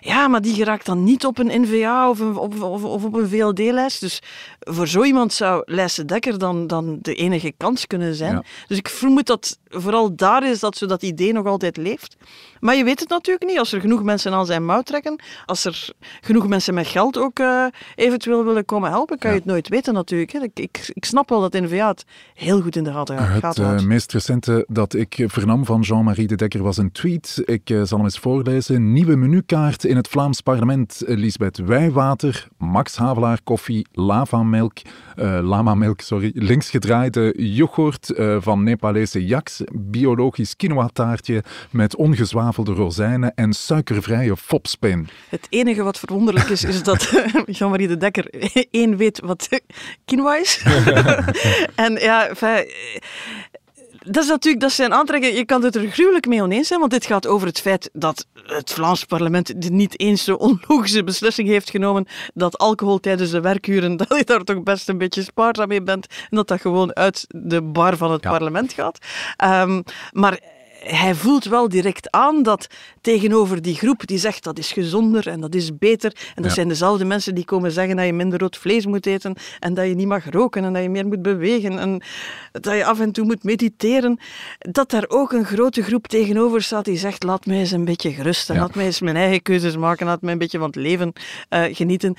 Ja, 0.00 0.28
maar 0.28 0.42
die 0.42 0.54
geraakt 0.54 0.86
dan 0.86 1.04
niet 1.04 1.24
op 1.26 1.38
een 1.38 1.60
NVA 1.62 2.10
of, 2.10 2.18
een, 2.20 2.36
of, 2.36 2.60
of, 2.62 2.84
of 2.84 3.04
op 3.04 3.14
een 3.14 3.28
VLD-lijst. 3.28 4.00
Dus 4.00 4.22
voor 4.60 4.88
zo 4.88 5.02
iemand 5.02 5.32
zou 5.32 5.62
Lijsse 5.64 6.04
Dekker 6.04 6.38
dan, 6.38 6.66
dan 6.66 6.98
de 7.02 7.14
enige 7.14 7.52
kans 7.56 7.86
kunnen 7.86 8.14
zijn. 8.14 8.32
Ja. 8.32 8.42
Dus 8.66 8.78
ik 8.78 8.88
vermoed 8.88 9.26
dat 9.26 9.58
vooral 9.68 10.16
daar 10.16 10.48
is 10.50 10.60
dat 10.60 10.76
zo 10.76 10.86
dat 10.86 11.02
idee 11.02 11.32
nog 11.32 11.46
altijd 11.46 11.76
leeft. 11.76 12.16
Maar 12.60 12.74
je 12.74 12.84
weet 12.84 13.00
het 13.00 13.08
natuurlijk 13.08 13.46
niet. 13.46 13.58
Als 13.58 13.72
er 13.72 13.80
genoeg 13.80 14.02
mensen 14.02 14.32
aan 14.32 14.46
zijn 14.46 14.64
mouw 14.64 14.82
trekken, 14.82 15.20
als 15.46 15.64
er 15.64 15.88
genoeg 16.20 16.48
mensen 16.48 16.74
met 16.74 16.86
geld 16.86 17.18
ook 17.18 17.38
eh, 17.38 17.64
eventueel 17.94 18.44
willen 18.44 18.64
komen 18.64 18.90
helpen, 18.90 19.18
kan 19.18 19.30
je 19.30 19.36
het 19.36 19.44
nooit 19.44 19.68
weten 19.68 19.94
natuurlijk. 19.94 20.32
hè. 20.32 20.40
Ik, 20.42 20.58
ik, 20.58 20.90
ik 20.92 21.04
snap 21.04 21.28
wel 21.28 21.40
dat 21.40 21.52
NVA 21.52 21.88
het 21.88 22.04
heel 22.34 22.60
goed 22.60 22.76
in 22.76 22.84
de 22.84 22.92
gaten 22.92 23.16
Het 23.16 23.40
gaat 23.40 23.58
eh, 23.58 23.64
houden. 23.64 23.86
meest 23.86 24.12
recente 24.12 24.64
dat 24.68 24.94
ik 24.94 25.24
vernam 25.26 25.64
van 25.64 25.80
Jean-Marie 25.80 26.26
de 26.26 26.36
Dekker 26.36 26.62
was 26.62 26.76
een 26.76 26.92
tweet. 26.92 27.42
Ik 27.44 27.70
eh, 27.70 27.82
zal 27.82 27.96
hem 27.96 28.06
eens 28.06 28.18
voorlezen. 28.18 28.92
Nieuwe 28.92 29.16
menukaart 29.16 29.84
in 29.84 29.96
het 29.96 30.08
Vlaams 30.08 30.40
parlement. 30.40 31.02
Lisbeth 31.06 31.58
Wijwater, 31.58 32.48
Max 32.58 32.96
Havelaar 32.96 33.40
koffie, 33.44 33.86
lavamelk, 33.92 34.78
eh 35.16 35.38
lamamelk, 35.42 36.00
sorry, 36.00 36.30
linksgedraaide 36.34 37.34
yoghurt 37.36 38.10
eh, 38.10 38.36
van 38.40 38.62
Nepalese 38.62 39.26
jaks, 39.26 39.57
biologisch 39.72 40.56
quinoa 40.56 40.88
taartje 40.92 41.44
met 41.70 41.96
ongezwavelde 41.96 42.72
rozijnen 42.72 43.34
en 43.34 43.52
suikervrije 43.52 44.36
fopspin. 44.36 45.08
Het 45.28 45.46
enige 45.48 45.82
wat 45.82 45.98
verwonderlijk 45.98 46.48
is, 46.48 46.64
is 46.64 46.82
dat 46.82 47.10
Jean-Marie 47.56 47.88
de 47.88 47.96
Dekker 47.96 48.52
één 48.70 48.96
weet 48.96 49.20
wat 49.20 49.48
quinoa 50.04 50.36
is. 50.36 50.64
en 51.74 51.92
ja, 51.92 52.28
enfin, 52.28 52.66
dat 54.06 54.22
is 54.22 54.28
natuurlijk 54.28 54.62
dat 54.62 54.72
zijn 54.72 54.92
aantrekken. 54.92 55.34
Je 55.34 55.44
kan 55.44 55.64
het 55.64 55.74
er 55.74 55.90
gruwelijk 55.90 56.26
mee 56.26 56.42
oneens 56.42 56.68
zijn, 56.68 56.80
want 56.80 56.92
dit 56.92 57.06
gaat 57.06 57.26
over 57.26 57.46
het 57.46 57.60
feit 57.60 57.90
dat 57.92 58.26
het 58.46 58.72
Vlaams 58.72 59.04
parlement 59.04 59.70
niet 59.70 60.00
eens 60.00 60.24
zo 60.24 60.34
onlogische 60.34 61.04
beslissing 61.04 61.48
heeft 61.48 61.70
genomen 61.70 62.06
dat 62.34 62.58
alcohol 62.58 62.98
tijdens 62.98 63.30
de 63.30 63.40
werkuren, 63.40 63.96
dat 64.06 64.08
je 64.16 64.24
daar 64.24 64.44
toch 64.44 64.62
best 64.62 64.88
een 64.88 64.98
beetje 64.98 65.22
spaarzaam 65.22 65.68
mee 65.68 65.82
bent 65.82 66.06
en 66.30 66.36
dat 66.36 66.48
dat 66.48 66.60
gewoon 66.60 66.94
uit 66.94 67.24
de 67.28 67.62
bar 67.62 67.96
van 67.96 68.12
het 68.12 68.22
Ja. 68.22 68.30
parlement 68.30 68.72
gaat. 68.72 68.98
Ehm, 69.36 69.82
maar 70.12 70.38
hij 70.80 71.14
voelt 71.14 71.44
wel 71.44 71.68
direct 71.68 72.10
aan 72.10 72.42
dat 72.42 72.66
tegenover 73.00 73.62
die 73.62 73.74
groep 73.74 74.06
die 74.06 74.18
zegt 74.18 74.44
dat 74.44 74.58
is 74.58 74.72
gezonder 74.72 75.28
en 75.28 75.40
dat 75.40 75.54
is 75.54 75.78
beter. 75.78 76.12
En 76.34 76.42
dat 76.42 76.44
Ja. 76.44 76.50
zijn 76.50 76.68
dezelfde 76.68 77.04
mensen 77.04 77.34
die 77.34 77.44
komen 77.44 77.70
zeggen 77.72 77.96
dat 77.96 78.06
je 78.06 78.12
minder 78.12 78.38
rood 78.38 78.56
vlees 78.56 78.86
moet 78.86 79.06
eten 79.06 79.34
en 79.60 79.74
dat 79.74 79.86
je 79.86 79.94
niet 79.94 80.06
mag 80.06 80.30
roken 80.30 80.64
en 80.64 80.72
dat 80.72 80.82
je 80.82 80.88
meer 80.88 81.06
moet 81.06 81.22
bewegen 81.22 81.78
en 81.78 82.02
dat 82.52 82.74
je 82.76 82.84
af 82.84 83.00
en 83.00 83.12
toe 83.12 83.24
moet 83.24 83.42
mediteren. 83.44 84.18
Dat 84.58 84.90
daar 84.90 85.04
ook 85.08 85.32
een 85.32 85.44
grote 85.44 85.82
groep 85.82 86.06
tegenover 86.06 86.62
staat 86.62 86.84
die 86.84 86.96
zegt 86.98 87.22
laat 87.22 87.46
mij 87.46 87.58
eens 87.58 87.70
een 87.70 87.84
beetje 87.84 88.12
gerust 88.12 88.48
en 88.48 88.54
Ja. 88.54 88.60
laat 88.60 88.74
mij 88.74 88.84
eens 88.84 89.00
mijn 89.00 89.16
eigen 89.16 89.42
keuzes 89.42 89.76
maken, 89.76 90.06
laat 90.06 90.22
mij 90.22 90.32
een 90.32 90.38
beetje 90.38 90.58
van 90.58 90.66
het 90.66 90.76
leven 90.76 91.12
eh, 91.48 91.62
genieten. 91.72 92.16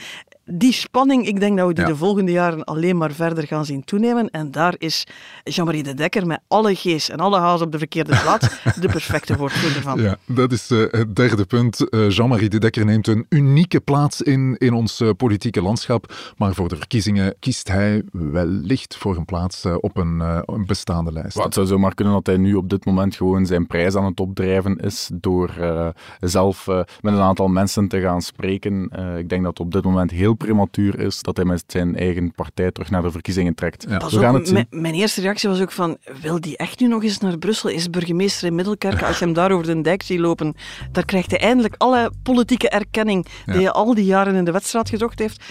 Die 0.51 0.73
spanning, 0.73 1.25
ik 1.27 1.39
denk 1.39 1.57
dat 1.57 1.67
we 1.67 1.73
die 1.73 1.83
Ja. 1.83 1.89
de 1.89 1.95
volgende 1.97 2.31
jaren 2.31 2.63
alleen 2.63 2.97
maar 2.97 3.11
verder 3.11 3.47
gaan 3.47 3.65
zien 3.65 3.83
toenemen. 3.83 4.29
En 4.29 4.51
daar 4.51 4.75
is 4.77 5.03
Jean-Marie 5.43 5.83
de 5.83 5.93
Dekker 5.93 6.27
met 6.27 6.39
alle 6.47 6.75
G's 6.75 7.09
en 7.09 7.17
alle 7.17 7.39
H's 7.39 7.61
op 7.61 7.71
de 7.71 7.77
verkeerde 7.77 8.19
plaats 8.23 8.47
de 8.79 8.87
perfecte 8.87 9.37
woordvoerder 9.37 9.81
van. 9.81 10.01
Ja, 10.01 10.17
dat 10.25 10.51
is 10.51 10.71
eh, 10.71 10.79
het 10.91 11.15
derde 11.15 11.45
punt. 11.45 11.89
Eh, 11.89 12.09
Jean-Marie 12.09 12.49
de 12.49 12.57
Dekker 12.59 12.85
neemt 12.85 13.07
een 13.07 13.25
unieke 13.29 13.79
plaats 13.79 14.21
in, 14.21 14.55
in 14.57 14.73
ons 14.73 14.99
eh, 14.99 15.09
politieke 15.17 15.61
landschap. 15.61 16.13
Maar 16.37 16.53
voor 16.53 16.69
de 16.69 16.75
verkiezingen 16.75 17.35
kiest 17.39 17.67
hij 17.67 18.03
wellicht 18.11 18.97
voor 18.97 19.15
een 19.17 19.25
plaats 19.25 19.65
op 19.65 19.97
een, 19.97 20.21
eh, 20.21 20.39
een 20.45 20.65
bestaande 20.65 21.11
lijst. 21.11 21.43
Het 21.43 21.53
zou 21.53 21.65
zomaar 21.67 21.93
kunnen 21.93 22.13
dat 22.13 22.25
hij 22.25 22.37
nu 22.37 22.53
op 22.53 22.69
dit 22.69 22.85
moment 22.85 23.15
gewoon 23.15 23.45
zijn 23.45 23.67
prijs 23.67 23.95
aan 23.95 24.05
het 24.05 24.19
opdrijven 24.19 24.77
is 24.77 25.09
door 25.13 25.49
eh, 25.59 25.87
zelf 26.19 26.65
met 27.01 27.13
een 27.13 27.19
aantal 27.19 27.47
mensen 27.47 27.87
te 27.87 27.99
gaan 28.01 28.21
spreken. 28.21 28.87
Eh, 28.91 29.17
ik 29.17 29.29
denk 29.29 29.43
dat 29.43 29.59
op 29.59 29.71
dit 29.71 29.83
moment 29.83 30.11
heel 30.11 30.37
prematuur 30.39 30.99
is 30.99 31.21
dat 31.21 31.35
hij 31.37 31.45
met 31.45 31.63
zijn 31.67 31.95
eigen 31.95 32.31
partij 32.31 32.71
terug 32.71 32.89
naar 32.89 33.01
de 33.01 33.11
verkiezingen 33.11 33.55
trekt. 33.55 33.85
Ja. 33.89 33.97
Pas 33.97 34.13
We 34.13 34.19
gaan 34.19 34.29
op, 34.33 34.35
het 34.39 34.45
zien. 34.47 34.65
mijn, 34.69 34.81
mijn 34.81 34.93
eerste 34.93 35.21
reactie 35.21 35.49
was 35.49 35.61
ook 35.61 35.71
van, 35.71 35.97
wil 36.21 36.41
die 36.41 36.57
echt 36.57 36.79
nu 36.79 36.87
nog 36.87 37.03
eens 37.03 37.17
naar 37.19 37.37
Brussel? 37.37 37.69
Is 37.69 37.89
burgemeester 37.89 38.47
in 38.47 38.55
Middelkerken, 38.55 39.07
als 39.07 39.19
je 39.19 39.25
hem 39.25 39.33
daar 39.33 39.51
over 39.51 39.65
de 39.65 39.81
dijk 39.81 40.01
ziet 40.03 40.19
lopen, 40.19 40.55
daar 40.91 41.05
krijgt 41.05 41.31
hij 41.31 41.39
eindelijk 41.39 41.75
alle 41.77 42.11
politieke 42.23 42.69
erkenning 42.69 43.25
die 43.45 43.53
Ja. 43.55 43.59
hij 43.61 43.71
al 43.71 43.93
die 43.93 44.05
jaren 44.05 44.35
in 44.35 44.43
de 44.45 44.51
wedstrijd 44.51 44.89
gezocht 44.89 45.19
heeft. 45.19 45.43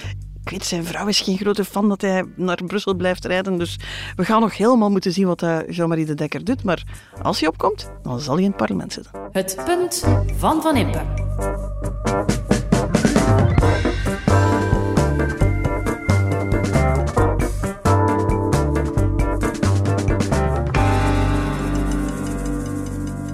Ik 0.44 0.51
weet, 0.55 0.64
zijn 0.66 0.85
vrouw 0.85 1.07
is 1.07 1.20
geen 1.20 1.37
grote 1.37 1.64
fan 1.64 1.88
dat 1.88 2.01
hij 2.01 2.24
naar 2.37 2.59
Brussel 2.66 2.94
blijft 2.94 3.24
rijden, 3.24 3.59
dus 3.59 3.79
we 4.16 4.24
gaan 4.24 4.40
nog 4.40 4.57
helemaal 4.57 4.90
moeten 4.90 5.12
zien 5.12 5.27
wat 5.27 5.42
eh, 5.42 5.59
Jean-Marie 5.68 6.05
de 6.07 6.14
Dekker 6.14 6.44
doet. 6.44 6.62
Maar 6.62 6.83
als 7.22 7.40
hij 7.40 7.48
opkomt, 7.48 7.90
dan 8.03 8.20
zal 8.20 8.35
hij 8.35 8.42
in 8.42 8.48
het 8.48 8.59
parlement 8.59 8.92
zitten. 8.92 9.12
Het 9.33 9.62
punt 9.64 10.05
van 10.37 10.62
Van 10.62 10.77
Impe. 10.77 11.67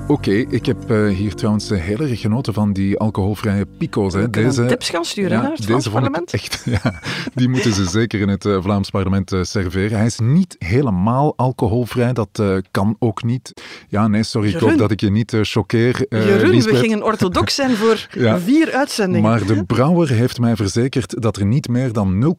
Oké, 0.07 0.31
ik 0.31 0.67
heb 0.67 0.91
uh, 0.91 1.17
hier 1.17 1.35
trouwens 1.35 1.69
heel 1.69 1.99
erg 1.99 2.21
genoten 2.21 2.55
van 2.55 2.73
die 2.73 2.99
alcoholvrije 2.99 3.67
pico's. 3.79 4.15
Hè. 4.15 4.31
Deze 4.31 4.65
tips 4.65 4.91
gaan 4.91 5.05
sturen 5.05 5.31
ja, 5.31 5.43
naar 5.43 5.53
het 5.53 5.67
deze 5.67 5.91
parlement. 5.91 6.33
Echt, 6.33 6.63
ja, 6.83 7.01
die 7.35 7.49
moeten 7.49 7.73
ze 7.73 7.85
zeker 7.85 8.21
in 8.21 8.29
het 8.29 8.45
uh, 8.45 8.63
Vlaams 8.63 8.91
parlement 8.91 9.33
uh, 9.33 9.43
serveren. 9.43 9.97
Hij 9.97 10.07
is 10.07 10.19
niet 10.19 10.57
helemaal 10.59 11.33
alcoholvrij, 11.37 12.13
dat 12.13 12.43
kan 12.71 12.97
ook 12.99 13.23
niet. 13.23 13.53
Ja, 13.89 14.09
nee, 14.09 14.23
sorry, 14.23 14.49
Jeroen. 14.49 14.63
ik 14.63 14.71
hoop 14.71 14.79
dat 14.81 14.91
ik 14.91 15.01
je 15.01 15.11
niet 15.11 15.37
choqueer. 15.43 16.07
Jeroen, 16.09 16.51
Lisbeth. 16.51 16.75
we 16.75 16.81
gingen 16.81 17.03
orthodox 17.03 17.55
zijn 17.55 17.77
voor 17.77 18.07
ja, 18.25 18.39
vier 18.39 18.73
uitzendingen. 18.73 19.31
Maar 19.31 19.47
de 19.47 19.65
brouwer 19.65 20.11
heeft 20.11 20.41
mij 20.41 20.57
verzekerd 20.57 21.23
dat 21.23 21.37
er 21.37 21.47
niet 21.47 21.69
meer 21.69 21.93
dan 21.93 22.37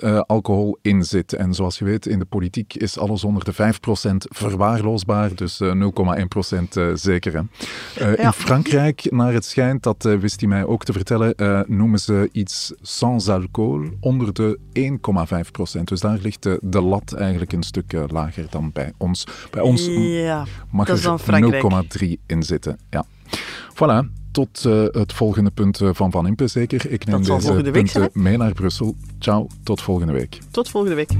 0,1% 0.00 0.08
alcohol 0.26 0.78
in 0.82 1.04
zit. 1.04 1.32
En 1.32 1.54
zoals 1.54 1.78
je 1.78 1.84
weet, 1.84 2.06
in 2.06 2.18
de 2.18 2.24
politiek 2.24 2.74
is 2.74 2.98
alles 2.98 3.24
onder 3.24 3.44
de 3.44 3.52
5% 3.52 3.56
verwaarloosbaar, 4.18 5.34
dus 5.34 5.60
0,1% 5.62 6.28
uh, 6.76 6.90
zeker. 6.94 7.32
Hè. 7.32 7.40
Uh, 8.10 8.16
ja. 8.16 8.24
In 8.24 8.32
Frankrijk, 8.32 9.10
naar 9.10 9.32
het 9.32 9.44
schijnt, 9.44 9.82
dat 9.82 10.04
uh, 10.04 10.18
wist 10.18 10.40
hij 10.40 10.48
mij 10.48 10.64
ook 10.64 10.84
te 10.84 10.92
vertellen, 10.92 11.34
noemen 11.66 11.98
ze 11.98 12.28
iets 12.32 12.72
sans 12.82 13.28
alcohol 13.28 13.84
onder 14.00 14.32
de 14.32 14.58
1,5 15.44 15.50
procent. 15.52 15.88
Dus 15.88 16.00
daar 16.00 16.18
ligt 16.22 16.42
de, 16.42 16.58
de 16.62 16.80
lat 16.80 17.12
eigenlijk 17.12 17.52
een 17.52 17.62
stuk 17.62 17.92
lager 18.06 18.46
dan 18.50 18.70
bij 18.72 18.92
ons. 18.96 19.26
Bij 19.50 19.62
ons 19.62 19.86
ja, 19.90 20.44
mag 20.70 20.88
er 20.88 21.20
0,3 22.02 22.08
in 22.26 22.42
zitten. 22.42 22.78
Ja. 22.90 23.04
Voilà, 23.74 24.30
tot 24.32 24.62
het 24.92 25.12
volgende 25.12 25.50
punt 25.50 25.80
van 25.92 26.10
Van 26.10 26.26
Impe 26.26 26.46
zeker. 26.46 26.90
Ik 26.90 27.06
neem 27.06 27.22
deze 27.22 27.52
punten 27.72 28.10
mee 28.12 28.36
naar 28.36 28.52
Brussel. 28.52 28.94
Ciao, 29.18 29.46
tot 29.62 29.82
volgende 29.82 30.12
week. 30.12 30.38
Tot 30.50 30.70
volgende 30.70 30.96
week. 30.96 31.10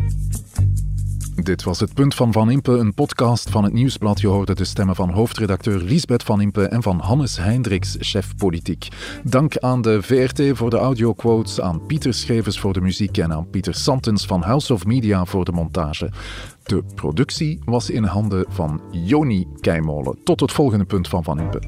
Dit 1.43 1.63
was 1.63 1.81
het 1.81 1.95
punt 1.95 2.15
van 2.15 2.33
Van 2.33 2.51
Impe, 2.51 2.73
een 2.73 2.95
podcast 2.95 3.51
van 3.51 3.65
het 3.65 3.73
Nieuwsblad. 3.73 4.21
Je 4.21 4.27
hoorde 4.27 4.55
de 4.55 4.65
stemmen 4.65 4.95
van 4.95 5.11
hoofdredacteur 5.11 5.83
Liesbeth 5.83 6.23
Van 6.23 6.41
Impe 6.41 6.69
en 6.69 6.83
van 6.83 6.99
Hannes 6.99 7.37
Hendricks, 7.37 7.97
chef 8.01 8.37
politiek. 8.37 8.89
Dank 9.25 9.59
aan 9.59 9.83
de 9.83 10.03
VRT 10.03 10.43
voor 10.59 10.71
de 10.71 10.77
audioquotes, 10.77 11.61
aan 11.61 11.87
Pieter 11.87 12.15
Schevers 12.15 12.59
voor 12.61 12.73
de 12.73 12.81
muziek 12.81 13.19
en 13.19 13.33
aan 13.33 13.51
Pieter 13.51 13.75
Santens 13.75 14.27
van 14.27 14.43
House 14.43 14.73
of 14.73 14.87
Media 14.87 15.25
voor 15.25 15.45
de 15.45 15.53
montage. 15.53 16.11
De 16.63 16.85
productie 16.95 17.59
was 17.65 17.91
in 17.91 18.05
handen 18.05 18.45
van 18.49 18.81
Joni 18.91 19.47
Keimolen. 19.61 20.19
Tot 20.25 20.41
het 20.41 20.53
volgende 20.53 20.85
punt 20.85 21.09
van 21.09 21.25
Van 21.25 21.41
Impe. 21.41 21.61